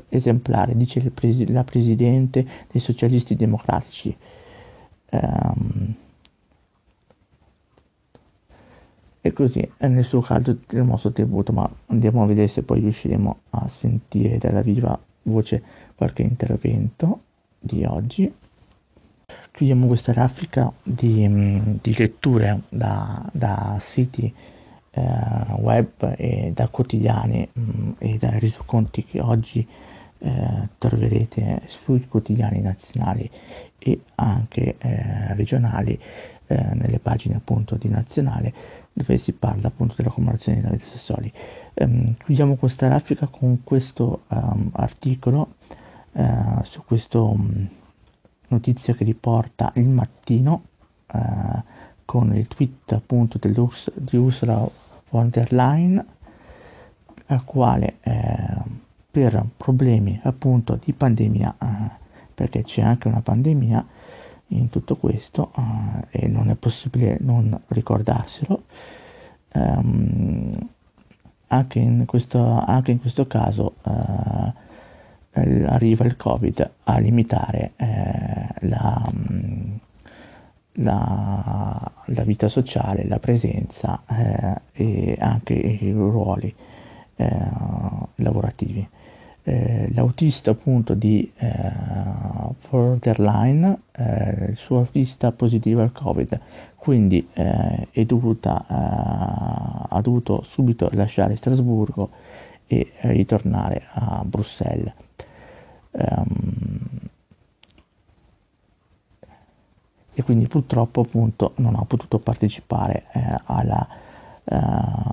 esemplare, 0.08 0.78
dice 0.78 1.02
presi- 1.12 1.52
la 1.52 1.66
presidente 1.66 2.46
dei 2.72 2.80
socialisti 2.80 3.36
democratici. 3.36 4.16
Um, 5.12 5.96
e 9.26 9.34
così 9.34 9.68
è 9.78 9.88
nel 9.88 10.04
suo 10.04 10.22
caso 10.22 10.56
il 10.70 10.84
nostro 10.84 11.12
tributo, 11.12 11.52
ma 11.52 11.68
andiamo 11.88 12.22
a 12.22 12.28
vedere 12.28 12.48
se 12.48 12.62
poi 12.62 12.80
riusciremo 12.82 13.40
a 13.50 13.68
sentire 13.68 14.38
dalla 14.38 14.62
viva 14.62 14.96
voce 15.24 15.64
qualche 15.96 16.22
intervento 16.22 17.22
di 17.58 17.84
oggi. 17.86 18.32
Chiudiamo 19.50 19.88
questa 19.88 20.14
raffica 20.14 20.72
di, 20.84 21.28
di 21.82 21.96
letture 21.98 22.62
da, 22.70 23.28
da 23.32 23.78
siti 23.80 24.32
eh, 24.92 25.02
web 25.58 26.14
e 26.18 26.52
da 26.54 26.68
quotidiani 26.68 27.50
mh, 27.52 27.62
mm, 27.62 27.92
e 27.98 28.18
dai 28.20 28.40
resoconti 28.40 29.04
che 29.06 29.22
oggi 29.22 29.68
eh, 30.20 30.70
troverete 30.78 31.64
sui 31.66 32.08
quotidiani 32.08 32.62
nazionali 32.62 33.28
e 33.80 34.02
anche 34.16 34.76
eh, 34.78 35.34
regionali 35.34 36.00
eh, 36.46 36.76
nelle 36.76 37.00
pagine 37.00 37.38
appunto 37.38 37.76
di 37.76 37.90
nazionale 37.90 38.54
dove 38.98 39.18
si 39.18 39.34
parla 39.34 39.68
appunto 39.68 39.96
della 39.98 40.10
commemorazione 40.10 40.60
di 40.60 40.64
Davide 40.64 40.86
Sassoli. 40.86 41.32
Um, 41.74 42.16
chiudiamo 42.24 42.56
questa 42.56 42.88
grafica 42.88 43.28
con 43.28 43.62
questo 43.64 44.22
um, 44.30 44.70
articolo 44.72 45.56
uh, 46.14 46.64
su 46.64 46.82
questa 46.86 47.20
um, 47.20 47.68
notizia 48.48 48.94
che 48.94 49.04
riporta 49.04 49.74
il 49.76 49.90
mattino 49.90 50.64
uh, 51.12 51.62
con 52.06 52.34
il 52.34 52.48
tweet 52.48 52.94
appunto 52.94 53.38
di 53.38 54.16
Ursula 54.16 54.70
von 55.10 55.30
der 55.30 55.52
Leyen 55.52 56.06
al 57.28 57.44
quale 57.44 57.98
eh, 58.02 58.84
per 59.10 59.44
problemi 59.58 60.20
appunto 60.24 60.80
di 60.82 60.94
pandemia 60.94 61.56
eh, 61.60 62.04
perché 62.34 62.64
c'è 62.64 62.82
anche 62.82 63.08
una 63.08 63.22
pandemia 63.22 63.86
in 64.50 64.70
tutto 64.70 64.96
questo 64.96 65.52
eh, 65.58 66.24
e 66.24 66.28
non 66.28 66.50
è 66.50 66.56
possibile 66.56 67.18
non 67.22 67.60
ricordarselo 67.68 68.64
ehm, 69.52 70.70
anche, 71.48 71.80
in 71.80 72.06
questo, 72.06 72.44
anche 72.44 72.92
in 72.92 73.00
questo 73.00 73.28
caso 73.28 73.76
eh, 73.84 75.64
arriva 75.66 76.06
il 76.06 76.16
covid 76.16 76.72
a 76.84 76.98
limitare 76.98 77.74
eh, 77.76 78.48
la 78.62 79.12
mm, 79.14 79.76
la, 80.80 81.92
la 82.06 82.24
vita 82.24 82.48
sociale, 82.48 83.08
la 83.08 83.20
presenza 83.20 84.02
eh, 84.08 84.62
e 84.74 85.18
anche 85.20 85.54
i 85.54 85.92
ruoli 85.92 86.54
eh, 87.16 87.38
lavorativi. 88.16 88.88
Eh, 89.48 89.92
l'autista 89.94 90.50
appunto 90.50 90.96
di 90.96 91.32
eh, 91.38 91.72
Borderline, 92.68 93.82
eh, 93.92 94.46
il 94.50 94.56
suo 94.56 94.78
autista 94.80 95.28
al 95.84 95.92
Covid, 95.92 96.40
quindi 96.76 97.28
eh, 97.34 97.88
è 97.92 98.06
dovuta, 98.06 98.66
eh, 98.68 99.86
ha 99.90 100.02
dovuto 100.02 100.42
subito 100.42 100.90
lasciare 100.94 101.36
Strasburgo 101.36 102.10
e 102.66 102.92
ritornare 103.02 103.84
a 103.94 104.24
Bruxelles. 104.26 104.92
Um, 105.92 106.80
e 110.12 110.24
quindi 110.24 110.48
purtroppo 110.48 111.02
appunto 111.02 111.52
non 111.58 111.76
ha 111.76 111.86
potuto 111.86 112.18
partecipare 112.18 113.04
eh, 113.12 113.36
alla, 113.44 113.88
eh, 114.44 114.58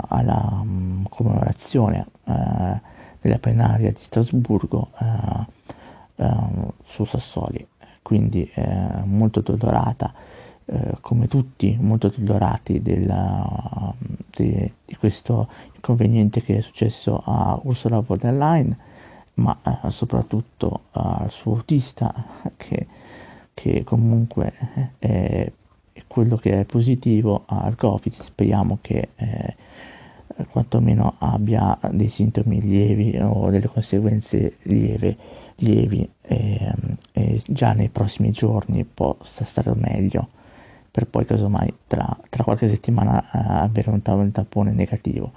alla 0.09 0.59
um, 0.63 1.07
commemorazione 1.11 2.07
eh, 2.25 2.81
della 3.23 3.39
plenaria 3.39 3.91
di 3.91 4.01
Strasburgo 4.01 4.91
eh, 5.01 5.47
eh, 6.17 6.35
su 6.83 7.05
Sassoli, 7.05 7.67
quindi 8.03 8.51
eh, 8.53 9.03
molto 9.05 9.41
dolorata 9.41 10.13
eh, 10.65 10.97
come 11.01 11.27
tutti 11.27 11.77
molto 11.81 12.07
addolorati 12.07 12.81
della, 12.83 13.93
de, 14.31 14.73
di 14.85 14.97
questo 14.97 15.49
inconveniente 15.75 16.43
che 16.43 16.59
è 16.59 16.61
successo 16.61 17.21
a 17.25 17.59
Ursula 17.65 18.01
von 18.01 18.19
der 18.19 18.35
Leyen, 18.35 18.77
ma 19.35 19.59
soprattutto 19.89 20.83
al 20.93 21.31
suo 21.31 21.55
autista 21.55 22.13
che, 22.57 22.87
che 23.55 23.83
comunque 23.85 24.53
è, 24.99 25.07
è, 25.07 25.53
quello 26.07 26.37
che 26.37 26.61
è 26.61 26.65
positivo 26.65 27.45
al 27.47 27.75
Covid. 27.75 28.13
Speriamo 28.13 28.79
che 28.81 29.09
eh, 29.17 29.57
quantomeno 30.51 31.15
abbia 31.19 31.79
dei 31.91 32.09
sintomi 32.09 32.61
lievi 32.61 33.19
o 33.21 33.51
delle 33.51 33.69
conseguenze 33.69 34.57
lieve, 34.63 35.17
lievi 35.57 36.09
e, 36.21 36.73
e 37.13 37.43
già 37.47 37.73
nei 37.73 37.89
prossimi 37.89 38.31
giorni 38.31 38.85
possa 38.85 39.45
stare 39.45 39.73
meglio 39.75 40.29
per 40.93 41.07
poi 41.07 41.25
casomai 41.25 41.75
tra, 41.87 42.17
tra 42.29 42.45
qualche 42.45 42.69
settimana 42.69 43.19
uh, 43.33 43.65
avere 43.65 43.89
un, 43.89 44.01
un, 44.05 44.31
tampone 44.31 44.73
negativo. 44.73 45.33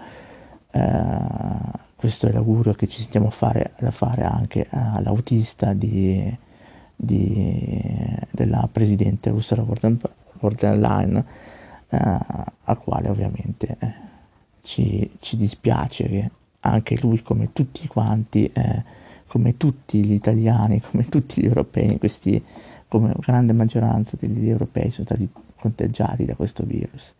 Uh, 0.71 1.71
questo 1.95 2.27
è 2.27 2.31
l'augurio 2.33 2.73
che 2.73 2.89
ci 2.89 3.01
sentiamo 3.01 3.29
fare, 3.29 3.71
da 3.79 3.91
fare 3.91 4.23
anche 4.23 4.67
all'autista 4.69 5.71
di, 5.71 6.37
di, 6.93 8.19
della 8.31 8.67
presidente 8.69 9.29
Ursula 9.29 9.63
von 9.63 10.55
der 10.57 10.77
Leyen, 10.77 11.25
uh, 11.89 11.97
al 12.65 12.77
quale 12.79 13.07
ovviamente 13.07 13.77
eh, 13.79 13.93
ci, 14.65 15.09
ci, 15.19 15.37
dispiace 15.37 16.07
che 16.07 16.29
anche 16.61 16.97
lui, 16.99 17.21
come 17.21 17.53
tutti 17.53 17.87
quanti, 17.87 18.49
eh, 18.51 18.83
come 19.27 19.55
tutti 19.55 20.03
gli 20.03 20.13
italiani, 20.13 20.81
come 20.81 21.07
tutti 21.07 21.41
gli 21.41 21.45
europei, 21.45 21.97
questi, 21.97 22.43
come 22.87 23.13
grande 23.19 23.53
maggioranza 23.53 24.17
degli 24.19 24.49
europei 24.49 24.89
sono 24.89 25.05
stati 25.05 25.29
contagiati 25.55 26.25
da 26.25 26.35
questo 26.35 26.63
virus. 26.65 27.15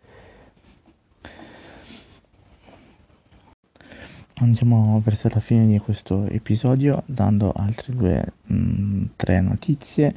Andiamo 4.38 5.00
verso 5.02 5.30
la 5.32 5.40
fine 5.40 5.66
di 5.66 5.78
questo 5.78 6.26
episodio 6.26 7.02
dando 7.06 7.52
altre 7.52 7.94
due, 7.94 8.32
mh, 8.42 8.54
mm, 8.54 9.04
tre 9.16 9.40
notizie. 9.40 10.14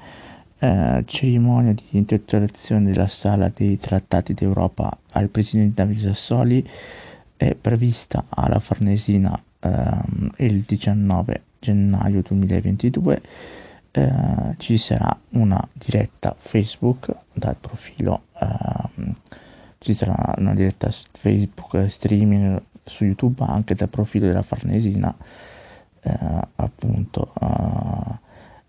Eh, 0.61 1.03
cerimonia 1.05 1.71
di 1.71 1.85
intitolazione 1.91 2.91
della 2.91 3.07
sala 3.07 3.49
dei 3.53 3.77
trattati 3.77 4.33
d'Europa 4.33 4.97
al 5.11 5.29
presidente 5.29 5.81
Davide 5.81 6.13
Sassoli 6.13 6.67
è 7.39 7.55
prevista 7.55 8.25
alla 8.27 8.59
Farnesina 8.59 9.41
ehm, 9.61 10.33
il 10.39 10.59
19 10.59 11.43
gennaio 11.59 12.21
2022 12.21 13.21
eh, 13.91 14.55
ci 14.57 14.77
sarà 14.77 15.17
una 15.29 15.65
diretta 15.71 16.35
Facebook 16.37 17.15
dal 17.31 17.55
profilo, 17.55 18.23
ehm, 18.41 19.15
ci 19.77 19.93
sarà 19.93 20.33
una 20.37 20.53
diretta 20.53 20.89
Facebook 21.11 21.89
streaming 21.89 22.61
su 22.83 23.05
YouTube 23.05 23.41
anche 23.45 23.73
dal 23.73 23.87
profilo 23.87 24.27
della 24.27 24.41
Farnesina, 24.41 25.15
eh, 26.01 26.17
appunto 26.57 27.31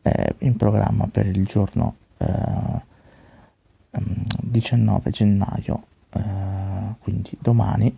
eh, 0.03 0.35
in 0.39 0.57
programma 0.57 1.09
per 1.11 1.27
il 1.27 1.45
giorno 1.45 1.97
19 3.91 5.01
ehm, 5.03 5.11
gennaio, 5.11 5.83
eh, 6.11 6.21
quindi 7.01 7.37
domani 7.41 7.93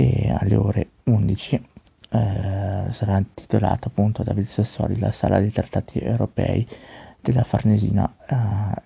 e 0.00 0.30
alle 0.30 0.54
ore 0.54 0.88
11 1.04 1.54
eh, 2.10 2.84
sarà 2.90 3.18
intitolata 3.18 3.88
appunto 3.88 4.22
David 4.22 4.46
Sassoli 4.46 4.96
la 4.96 5.10
sala 5.10 5.40
dei 5.40 5.50
trattati 5.50 5.98
europei 5.98 6.64
della 7.20 7.42
Farnesina 7.42 8.08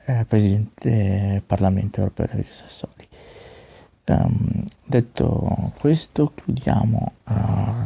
eh, 0.06 0.24
presidente 0.24 0.88
del 0.88 1.42
Parlamento 1.42 2.00
europeo 2.00 2.26
David 2.30 2.46
Sassoli. 2.46 3.08
Um, 4.04 4.64
detto 4.84 5.72
questo 5.78 6.32
chiudiamo 6.34 7.12
uh, 7.24 7.32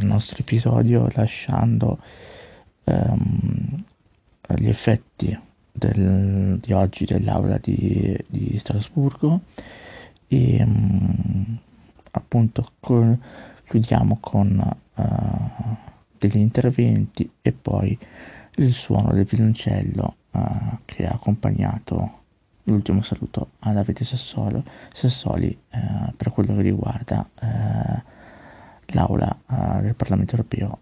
il 0.01 0.07
nostro 0.07 0.39
episodio 0.39 1.09
lasciando 1.13 1.99
um, 2.85 3.85
gli 4.55 4.69
effetti 4.69 5.39
del, 5.73 6.59
di 6.59 6.73
oggi 6.73 7.05
dell'aula 7.05 7.59
di, 7.59 8.17
di 8.29 8.57
Strasburgo 8.59 9.41
e 10.29 10.63
um, 10.63 11.59
appunto 12.17 12.73
con, 12.81 13.21
chiudiamo 13.69 14.19
con 14.21 14.77
uh, 14.95 15.77
degli 16.19 16.39
interventi 16.39 17.31
e 17.43 17.53
poi 17.53 17.99
il 18.57 18.73
suono 18.73 19.13
del 19.13 19.25
violoncello 19.25 20.17
uh, 20.31 20.79
che 20.85 21.07
ha 21.07 21.13
accompagnato 21.13 22.23
l'ultimo 22.65 23.03
saluto 23.03 23.51
a 23.61 23.73
Davide 23.73 24.05
Sassolo, 24.05 24.65
Sassoli 24.93 25.57
uh, 25.73 26.15
per 26.17 26.33
quello 26.33 26.55
che 26.57 26.63
riguarda 26.63 27.29
l'aula 28.91 29.37
del 29.81 29.97
Parlamento 29.97 30.37
europeo 30.37 30.79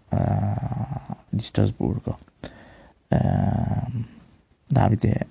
di 1.27 1.41
Strasburgo. 1.41 2.19
Davide, 4.67 5.27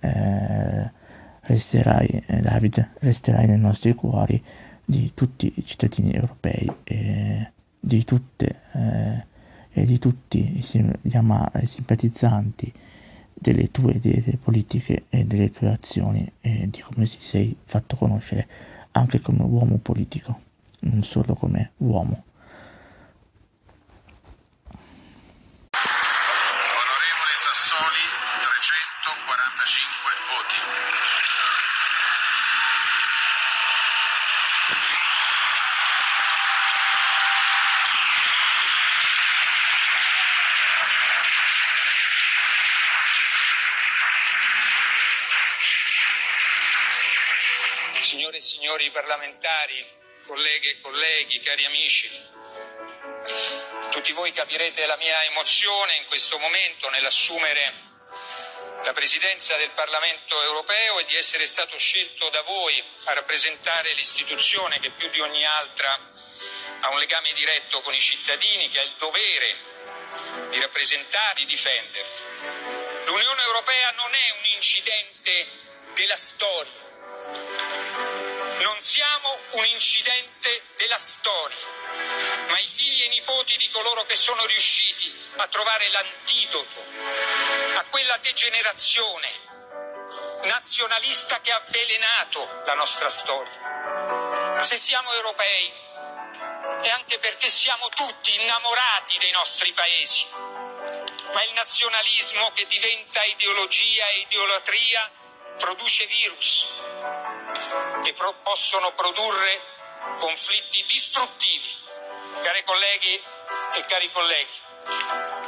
resterai, 1.41 2.25
Davide, 2.41 2.91
resterai 2.99 3.47
nei 3.47 3.59
nostri 3.59 3.95
cuori 3.95 4.43
di 4.85 5.13
tutti 5.15 5.53
i 5.57 5.65
cittadini 5.65 6.13
europei 6.13 6.71
e 6.85 7.51
di 7.81 8.05
tutte 8.05 8.61
eh, 8.73 9.33
e 9.77 9.85
di 9.85 9.99
tutti 9.99 10.39
i, 10.39 11.17
ama- 11.17 11.51
simpatizzanti 11.65 12.73
delle 13.33 13.71
tue 13.73 13.95
idee 13.95 14.39
politiche 14.41 15.05
e 15.09 15.25
delle 15.25 15.51
tue 15.51 15.69
azioni 15.73 16.31
e 16.41 16.69
di 16.71 16.81
come 16.81 17.07
ti 17.07 17.19
sei 17.19 17.57
fatto 17.65 17.97
conoscere 17.97 18.47
anche 18.93 19.21
come 19.21 19.43
uomo 19.43 19.79
politico, 19.79 20.39
non 20.81 21.03
solo 21.03 21.35
come 21.35 21.73
uomo. 21.79 22.23
Signore 48.35 48.37
e 48.37 48.41
signori 48.41 48.91
parlamentari, 48.91 49.87
colleghe 50.27 50.71
e 50.71 50.81
colleghi, 50.81 51.39
cari 51.41 51.65
amici, 51.67 52.11
tutti 53.91 54.13
voi 54.13 54.33
capirete 54.33 54.87
la 54.87 54.97
mia 54.97 55.23
emozione 55.25 55.97
in 55.97 56.07
questo 56.07 56.39
momento 56.39 56.89
nell'assumere 56.91 57.73
la 58.83 58.93
presidenza 58.93 59.57
del 59.57 59.71
Parlamento 59.71 60.43
europeo 60.43 60.99
e 60.99 61.05
di 61.05 61.15
essere 61.15 61.47
stato 61.47 61.79
scelto 61.79 62.29
da 62.31 62.43
voi 62.43 62.83
a 63.05 63.13
rappresentare 63.13 63.93
l'istituzione 63.93 64.81
che 64.81 64.91
più 64.91 65.09
di 65.11 65.21
ogni 65.21 65.45
altra 65.45 65.93
ha 66.81 66.89
un 66.91 66.99
legame 66.99 67.33
diretto 67.35 67.83
con 67.83 67.95
i 67.95 68.01
cittadini, 68.01 68.69
che 68.69 68.81
ha 68.81 68.83
il 68.83 68.95
dovere 68.99 69.57
di 70.51 70.61
rappresentare 70.61 71.43
e 71.43 71.47
difenderli. 71.47 73.05
L'Unione 73.05 73.43
Europea 73.43 73.91
non 73.93 74.13
è 74.13 74.31
un 74.39 74.45
incidente 74.57 75.47
della 75.95 76.17
storia, 76.17 76.83
non 78.61 78.81
siamo 78.81 79.39
un 79.53 79.65
incidente 79.67 80.65
della 80.77 80.99
storia, 80.99 81.67
ma 82.49 82.59
i 82.59 82.67
figli 82.67 83.03
e 83.03 83.07
i 83.07 83.09
nipoti 83.09 83.57
di 83.57 83.69
coloro 83.71 84.05
che 84.05 84.17
sono 84.17 84.45
riusciti 84.47 85.13
a 85.37 85.47
trovare 85.49 85.89
l'antidoto 85.91 86.81
a 87.77 87.85
quella 87.91 88.17
degenerazione 88.19 89.53
nazionalista 90.43 91.41
che 91.41 91.51
ha 91.51 91.57
avvelenato 91.57 92.63
la 92.65 92.75
nostra 92.75 93.09
storia. 93.09 94.61
Se 94.61 94.77
siamo 94.77 95.13
europei 95.15 95.73
è 96.83 96.89
anche 96.91 97.19
perché 97.19 97.49
siamo 97.49 97.89
tutti 97.89 98.35
innamorati 98.41 99.19
dei 99.19 99.31
nostri 99.33 99.73
paesi, 99.73 100.27
ma 100.31 101.43
il 101.45 101.53
nazionalismo 101.55 102.53
che 102.53 102.67
diventa 102.67 103.23
ideologia 103.25 104.07
e 104.09 104.21
idolatria 104.21 105.11
produce 105.59 106.07
virus 106.07 106.69
che 108.03 108.13
pro- 108.15 108.35
possono 108.43 108.93
produrre 108.93 109.61
conflitti 110.19 110.85
distruttivi. 110.85 111.83
Cari 112.43 112.65
colleghi 112.65 113.23
e 113.75 113.81
cari 113.87 114.11
colleghi, 114.11 114.61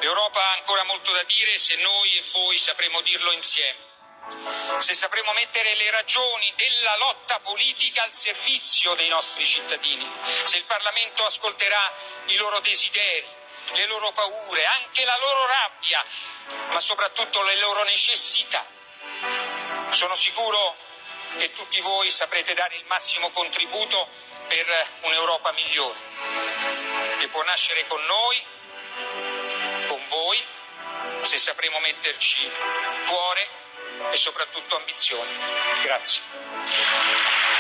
l'Europa 0.01 0.41
ha 0.41 0.53
ancora 0.53 0.85
molto 0.85 1.13
da 1.13 1.23
dire 1.25 1.59
se 1.59 1.77
noi 1.77 2.17
e 2.17 2.25
voi 2.33 2.57
sapremo 2.59 3.01
dirlo 3.01 3.33
insieme 3.33 3.87
se 4.79 4.95
sapremo 4.95 5.33
mettere 5.33 5.75
le 5.77 5.91
ragioni 5.91 6.53
della 6.57 6.97
lotta 6.97 7.39
politica 7.41 8.03
al 8.03 8.13
servizio 8.13 8.95
dei 8.95 9.09
nostri 9.09 9.45
cittadini, 9.47 10.09
se 10.45 10.57
il 10.57 10.65
Parlamento 10.65 11.25
ascolterà 11.25 11.93
i 12.27 12.37
loro 12.37 12.59
desideri, 12.61 13.27
le 13.73 13.87
loro 13.87 14.13
paure, 14.13 14.65
anche 14.67 15.05
la 15.05 15.17
loro 15.19 15.47
rabbia, 15.47 16.05
ma 16.71 16.81
soprattutto 16.81 17.43
le 17.43 17.57
loro 17.59 17.85
necessità. 17.85 18.67
Sono 19.91 20.17
sicuro 20.17 20.77
che 21.37 21.53
tutti 21.53 21.81
voi 21.81 22.11
saprete 22.11 22.55
dare 22.55 22.77
il 22.77 22.85
massimo 22.87 23.31
contributo 23.31 24.09
per 24.49 24.67
un'Europa 25.03 25.53
migliore, 25.53 25.99
che 27.19 27.29
può 27.29 27.43
nascere 27.43 27.87
con 27.87 28.03
noi, 28.05 28.45
con 29.87 30.05
voi, 30.09 30.45
se 31.21 31.39
sapremo 31.39 31.79
metterci 31.81 32.51
cuore 33.07 33.49
e 34.11 34.17
soprattutto 34.17 34.77
ambizione. 34.77 35.31
Grazie. 35.83 37.56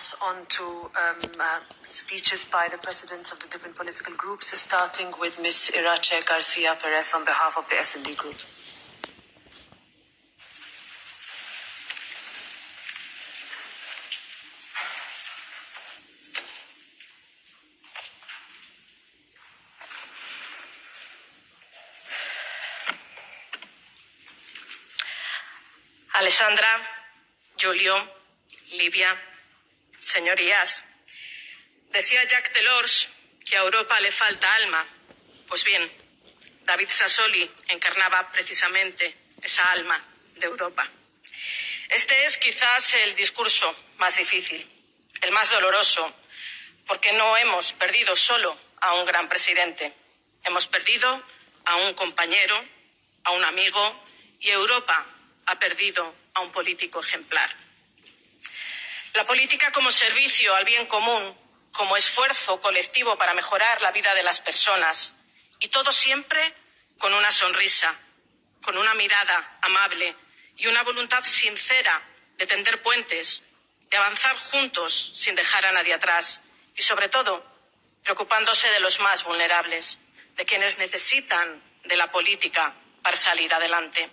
Pass 0.00 0.14
on 0.22 0.46
to 0.48 0.64
um, 0.64 1.20
uh, 1.38 1.60
speeches 1.82 2.46
by 2.50 2.68
the 2.70 2.78
presidents 2.78 3.32
of 3.32 3.40
the 3.40 3.48
different 3.48 3.76
political 3.76 4.14
groups, 4.14 4.58
starting 4.58 5.12
with 5.20 5.38
Ms. 5.38 5.72
Irache 5.76 6.26
Garcia 6.26 6.74
Perez 6.80 7.12
on 7.14 7.24
behalf 7.26 7.58
of 7.58 7.68
the 7.68 7.76
S&D 7.76 8.14
Group. 8.14 8.36
Alessandra, 26.18 26.72
Giulio, 27.58 27.96
Libia. 28.78 29.29
Señorías, 30.10 30.84
decía 31.92 32.24
Jacques 32.24 32.52
Delors 32.52 33.08
que 33.46 33.56
a 33.56 33.60
Europa 33.60 34.00
le 34.00 34.10
falta 34.10 34.52
alma. 34.56 34.84
Pues 35.46 35.62
bien, 35.62 35.88
David 36.64 36.88
Sassoli 36.88 37.48
encarnaba 37.68 38.28
precisamente 38.32 39.14
esa 39.40 39.70
alma 39.70 40.04
de 40.34 40.46
Europa. 40.46 40.84
Este 41.88 42.24
es 42.24 42.38
quizás 42.38 42.92
el 42.94 43.14
discurso 43.14 43.72
más 43.98 44.16
difícil, 44.16 44.68
el 45.20 45.30
más 45.30 45.48
doloroso, 45.48 46.12
porque 46.88 47.12
no 47.12 47.36
hemos 47.36 47.72
perdido 47.74 48.16
solo 48.16 48.58
a 48.80 48.94
un 48.94 49.06
gran 49.06 49.28
presidente, 49.28 49.94
hemos 50.42 50.66
perdido 50.66 51.22
a 51.66 51.76
un 51.76 51.94
compañero, 51.94 52.60
a 53.22 53.30
un 53.30 53.44
amigo 53.44 54.04
y 54.40 54.50
Europa 54.50 55.06
ha 55.46 55.56
perdido 55.60 56.12
a 56.34 56.40
un 56.40 56.50
político 56.50 57.00
ejemplar. 57.00 57.69
La 59.14 59.26
política 59.26 59.72
como 59.72 59.90
servicio 59.90 60.54
al 60.54 60.64
bien 60.64 60.86
común, 60.86 61.36
como 61.72 61.96
esfuerzo 61.96 62.60
colectivo 62.60 63.18
para 63.18 63.34
mejorar 63.34 63.82
la 63.82 63.90
vida 63.90 64.14
de 64.14 64.22
las 64.22 64.40
personas. 64.40 65.14
Y 65.58 65.68
todo 65.68 65.90
siempre 65.90 66.54
con 66.96 67.12
una 67.12 67.32
sonrisa, 67.32 67.98
con 68.62 68.78
una 68.78 68.94
mirada 68.94 69.58
amable 69.62 70.14
y 70.56 70.68
una 70.68 70.84
voluntad 70.84 71.24
sincera 71.24 72.00
de 72.36 72.46
tender 72.46 72.82
puentes, 72.82 73.44
de 73.90 73.96
avanzar 73.96 74.36
juntos 74.36 75.10
sin 75.14 75.34
dejar 75.34 75.66
a 75.66 75.72
nadie 75.72 75.94
atrás 75.94 76.40
y, 76.76 76.82
sobre 76.82 77.08
todo, 77.08 77.44
preocupándose 78.04 78.68
de 78.70 78.80
los 78.80 79.00
más 79.00 79.24
vulnerables, 79.24 79.98
de 80.36 80.44
quienes 80.44 80.78
necesitan 80.78 81.60
de 81.84 81.96
la 81.96 82.12
política 82.12 82.74
para 83.02 83.16
salir 83.16 83.52
adelante. 83.52 84.08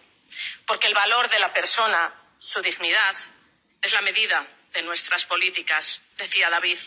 Porque 0.66 0.88
el 0.88 0.96
valor 0.96 1.30
de 1.30 1.38
la 1.38 1.54
persona, 1.54 2.14
su 2.40 2.62
dignidad, 2.62 3.16
es 3.82 3.94
la 3.94 4.02
medida 4.02 4.48
de 4.74 4.82
nuestras 4.84 5.26
políticas, 5.26 6.04
decía 6.16 6.50
David. 6.50 6.78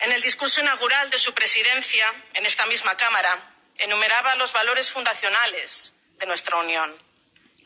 En 0.00 0.12
el 0.12 0.22
discurso 0.22 0.60
inaugural 0.60 1.10
de 1.10 1.18
su 1.18 1.34
presidencia 1.34 2.12
en 2.34 2.46
esta 2.46 2.66
misma 2.66 2.96
Cámara, 2.96 3.54
enumeraba 3.76 4.34
los 4.36 4.52
valores 4.52 4.90
fundacionales 4.90 5.92
de 6.18 6.26
nuestra 6.26 6.56
Unión. 6.56 6.96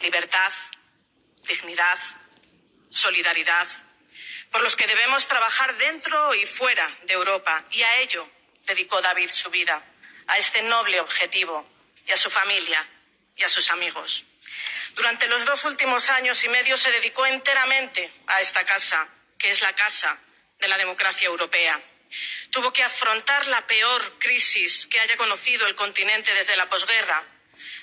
Libertad, 0.00 0.52
dignidad, 1.46 1.98
solidaridad, 2.90 3.68
por 4.50 4.62
los 4.62 4.76
que 4.76 4.86
debemos 4.86 5.26
trabajar 5.26 5.76
dentro 5.76 6.34
y 6.34 6.46
fuera 6.46 6.98
de 7.04 7.14
Europa. 7.14 7.64
Y 7.70 7.82
a 7.82 8.00
ello 8.00 8.28
dedicó 8.64 9.00
David 9.00 9.30
su 9.30 9.50
vida, 9.50 9.84
a 10.26 10.38
este 10.38 10.62
noble 10.62 11.00
objetivo, 11.00 11.68
y 12.06 12.12
a 12.12 12.16
su 12.16 12.30
familia 12.30 12.86
y 13.36 13.44
a 13.44 13.48
sus 13.48 13.70
amigos. 13.70 14.24
Durante 14.94 15.26
los 15.26 15.44
dos 15.44 15.64
últimos 15.64 16.08
años 16.08 16.42
y 16.44 16.48
medio 16.48 16.76
se 16.76 16.90
dedicó 16.90 17.26
enteramente 17.26 18.12
a 18.28 18.40
esta 18.40 18.64
casa, 18.64 19.08
que 19.36 19.50
es 19.50 19.60
la 19.60 19.74
casa 19.74 20.18
de 20.58 20.68
la 20.68 20.78
democracia 20.78 21.26
europea. 21.26 21.80
Tuvo 22.50 22.72
que 22.72 22.84
afrontar 22.84 23.46
la 23.48 23.66
peor 23.66 24.18
crisis 24.18 24.86
que 24.86 25.00
haya 25.00 25.16
conocido 25.16 25.66
el 25.66 25.74
continente 25.74 26.32
desde 26.32 26.56
la 26.56 26.68
posguerra. 26.68 27.24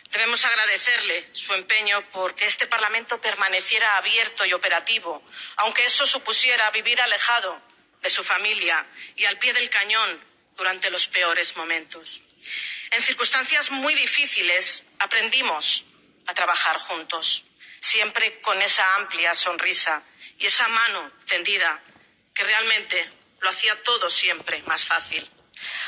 Debemos 0.09 0.43
agradecerle 0.45 1.27
su 1.33 1.53
empeño 1.53 2.01
porque 2.11 2.45
este 2.45 2.67
Parlamento 2.67 3.19
permaneciera 3.19 3.97
abierto 3.97 4.45
y 4.45 4.53
operativo, 4.53 5.21
aunque 5.57 5.85
eso 5.85 6.05
supusiera 6.05 6.71
vivir 6.71 7.01
alejado 7.01 7.61
de 8.01 8.09
su 8.09 8.23
familia 8.23 8.85
y 9.17 9.25
al 9.25 9.37
pie 9.37 9.51
del 9.51 9.69
cañón 9.69 10.23
durante 10.55 10.89
los 10.89 11.07
peores 11.07 11.57
momentos. 11.57 12.21
En 12.91 13.01
circunstancias 13.01 13.69
muy 13.69 13.95
difíciles 13.95 14.85
aprendimos 14.99 15.85
a 16.27 16.33
trabajar 16.33 16.77
juntos, 16.77 17.43
siempre 17.79 18.41
con 18.41 18.61
esa 18.61 18.95
amplia 18.95 19.33
sonrisa 19.33 20.03
y 20.37 20.45
esa 20.45 20.67
mano 20.67 21.11
tendida 21.27 21.81
que 22.33 22.43
realmente 22.43 23.09
lo 23.41 23.49
hacía 23.49 23.81
todo 23.83 24.09
siempre 24.09 24.61
más 24.63 24.85
fácil. 24.85 25.29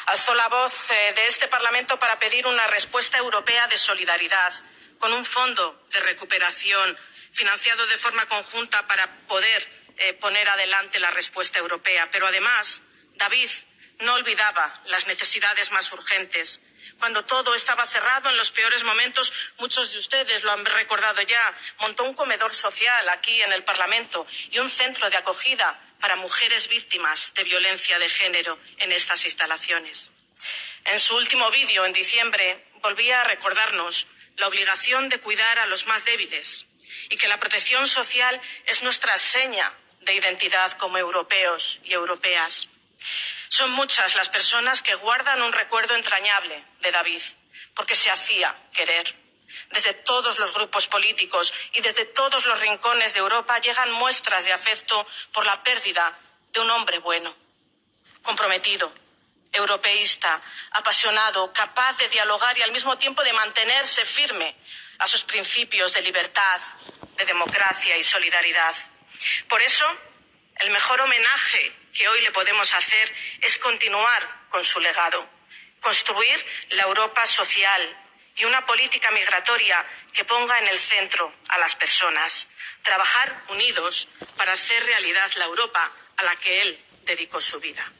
Alzó 0.08 0.36
la 0.36 0.48
voz 0.50 0.74
eh, 0.90 1.14
de 1.16 1.28
este 1.28 1.48
Parlamento 1.48 1.98
para 1.98 2.20
pedir 2.20 2.46
una 2.46 2.68
respuesta 2.68 3.18
europea 3.18 3.68
de 3.68 3.78
solidaridad, 3.78 4.54
con 5.00 5.14
un 5.14 5.26
fondo 5.26 5.86
de 5.92 6.00
recuperación 6.00 6.98
financiado 7.34 7.86
de 7.88 7.98
forma 7.98 8.26
conjunta 8.28 8.86
para 8.88 9.08
poder 9.28 9.68
eh, 9.98 10.14
poner 10.14 10.48
adelante 10.48 11.00
la 11.00 11.12
respuesta 11.12 11.60
europea. 11.60 12.10
Pero 12.12 12.28
además, 12.28 12.82
David 13.16 13.50
no 14.00 14.14
olvidaba 14.14 14.74
las 14.86 15.08
necesidades 15.08 15.72
más 15.72 15.92
urgentes 15.92 16.62
cuando 17.00 17.24
todo 17.26 17.56
estaba 17.56 17.86
cerrado 17.88 18.30
en 18.30 18.38
los 18.38 18.52
peores 18.52 18.84
momentos, 18.84 19.34
muchos 19.58 19.92
de 19.92 20.00
ustedes 20.00 20.44
lo 20.44 20.52
han 20.52 20.66
recordado 20.66 21.22
ya, 21.22 21.54
montó 21.80 22.04
un 22.04 22.14
comedor 22.14 22.54
social 22.54 23.08
aquí 23.10 23.42
en 23.42 23.54
el 23.54 23.64
Parlamento 23.64 24.26
y 24.52 24.60
un 24.60 24.70
centro 24.70 25.10
de 25.10 25.18
acogida 25.18 25.80
para 26.00 26.16
mujeres 26.16 26.68
víctimas 26.68 27.34
de 27.34 27.44
violencia 27.44 27.98
de 28.00 28.10
género 28.10 28.60
en 28.78 28.92
estas 28.92 29.24
instalaciones. 29.26 30.12
En 30.86 31.00
su 31.00 31.16
último 31.16 31.50
vídeo, 31.52 31.86
en 31.86 31.94
diciembre, 31.94 32.66
volvía 32.82 33.22
a 33.22 33.24
recordarnos 33.24 34.08
la 34.36 34.48
obligación 34.48 35.10
de 35.10 35.20
cuidar 35.20 35.60
a 35.60 35.66
los 35.68 35.86
más 35.86 36.04
débiles 36.04 36.68
y 37.10 37.18
que 37.18 37.28
la 37.28 37.40
protección 37.40 37.88
social 37.88 38.40
es 38.66 38.84
nuestra 38.84 39.18
seña 39.18 39.74
de 40.02 40.14
identidad 40.16 40.74
como 40.78 40.98
europeos 40.98 41.80
y 41.84 41.94
europeas. 41.94 42.68
Son 43.48 43.72
muchas 43.72 44.16
las 44.16 44.30
personas 44.30 44.82
que 44.82 44.96
guardan 44.96 45.42
un 45.42 45.54
recuerdo 45.54 45.96
entrañable 45.96 46.64
de 46.82 46.92
David, 46.92 47.22
porque 47.76 47.96
se 47.96 48.10
hacía 48.10 48.56
querer. 48.74 49.16
Desde 49.72 49.94
todos 49.94 50.40
los 50.40 50.54
grupos 50.54 50.88
políticos 50.88 51.54
y 51.74 51.82
desde 51.82 52.06
todos 52.06 52.46
los 52.46 52.60
rincones 52.60 53.14
de 53.14 53.20
Europa 53.20 53.60
llegan 53.60 53.92
muestras 53.92 54.44
de 54.46 54.54
afecto 54.54 55.06
por 55.32 55.46
la 55.46 55.62
pérdida 55.62 56.18
de 56.52 56.60
un 56.60 56.72
hombre 56.72 56.98
bueno, 57.00 57.36
comprometido, 58.24 58.92
europeísta, 59.52 60.42
apasionado, 60.72 61.54
capaz 61.54 61.98
de 61.98 62.10
dialogar 62.10 62.58
y 62.58 62.64
al 62.64 62.72
mismo 62.72 62.98
tiempo 62.98 63.24
de 63.24 63.34
mantenerse 63.34 64.06
firme 64.06 64.56
a 64.98 65.08
sus 65.08 65.24
principios 65.24 65.94
de 65.94 66.02
libertad, 66.02 66.60
de 67.16 67.26
democracia 67.26 67.96
y 67.96 68.04
solidaridad. 68.04 68.76
Por 69.48 69.62
eso, 69.62 69.86
el 70.56 70.72
mejor 70.72 71.02
homenaje 71.02 71.83
que 71.94 72.08
hoy 72.08 72.22
le 72.22 72.32
podemos 72.32 72.74
hacer 72.74 73.14
es 73.42 73.58
continuar 73.58 74.48
con 74.50 74.66
su 74.66 74.80
legado, 74.80 75.28
construir 75.80 76.46
la 76.70 76.84
Europa 76.84 77.26
social 77.26 77.98
y 78.36 78.46
una 78.46 78.66
política 78.66 79.12
migratoria 79.12 79.86
que 80.12 80.26
ponga 80.26 80.58
en 80.60 80.68
el 80.68 80.80
centro 80.80 81.34
a 81.50 81.58
las 81.60 81.76
personas, 81.76 82.50
trabajar 82.82 83.34
unidos 83.50 84.08
para 84.38 84.54
hacer 84.54 84.84
realidad 84.86 85.32
la 85.36 85.46
Europa 85.46 85.92
a 86.18 86.24
la 86.24 86.36
que 86.38 86.62
él 86.62 86.84
dedicó 87.04 87.40
su 87.40 87.60
vida. 87.60 87.92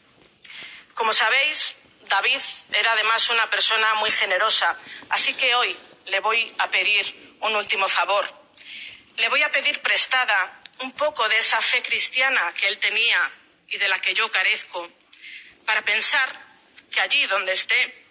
Como 0.96 1.14
sabéis, 1.14 1.76
David 2.02 2.42
era 2.74 2.94
además 2.94 3.30
una 3.30 3.50
persona 3.50 3.94
muy 3.96 4.12
generosa, 4.12 4.78
así 5.10 5.34
que 5.34 5.56
hoy 5.56 5.78
le 6.06 6.20
voy 6.20 6.54
a 6.58 6.68
pedir 6.68 7.38
un 7.40 7.56
último 7.56 7.88
favor. 7.88 8.26
Le 9.18 9.30
voy 9.30 9.42
a 9.44 9.52
pedir 9.52 9.82
prestada 9.82 10.62
un 10.80 10.92
poco 10.94 11.28
de 11.30 11.38
esa 11.38 11.62
fe 11.62 11.82
cristiana 11.82 12.54
que 12.54 12.68
él 12.68 12.80
tenía 12.80 13.32
y 13.70 13.78
de 13.78 13.88
la 13.88 14.00
que 14.00 14.14
yo 14.14 14.30
carezco, 14.30 14.90
para 15.66 15.82
pensar 15.84 16.32
que 16.92 17.02
allí 17.02 17.26
donde 17.28 17.54
esté 17.54 18.06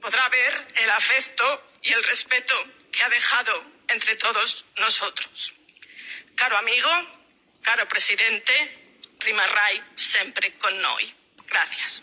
podrá 0.00 0.28
ver 0.28 0.72
el 0.76 0.90
afecto 0.90 1.70
y 1.82 1.92
el 1.92 2.02
respeto 2.04 2.54
que 2.92 3.02
ha 3.02 3.08
dejado 3.08 3.64
entre 3.88 4.16
todos 4.16 4.64
nosotros. 4.76 5.54
caro 6.40 6.56
amigo, 6.56 6.90
caro 7.62 7.86
presidente, 7.86 8.54
rimarrai 9.20 9.82
sempre 9.94 10.54
con 10.54 10.80
noi. 10.80 11.04
Gracias. 11.46 12.02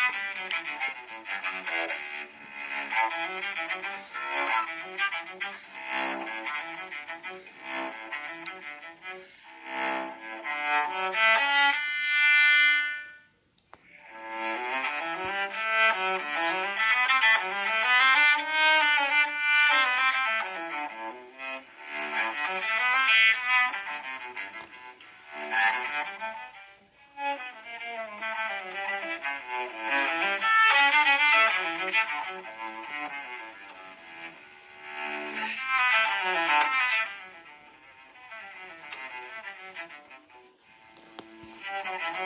Thank 42.03 42.17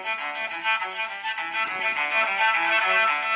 you. 3.33 3.34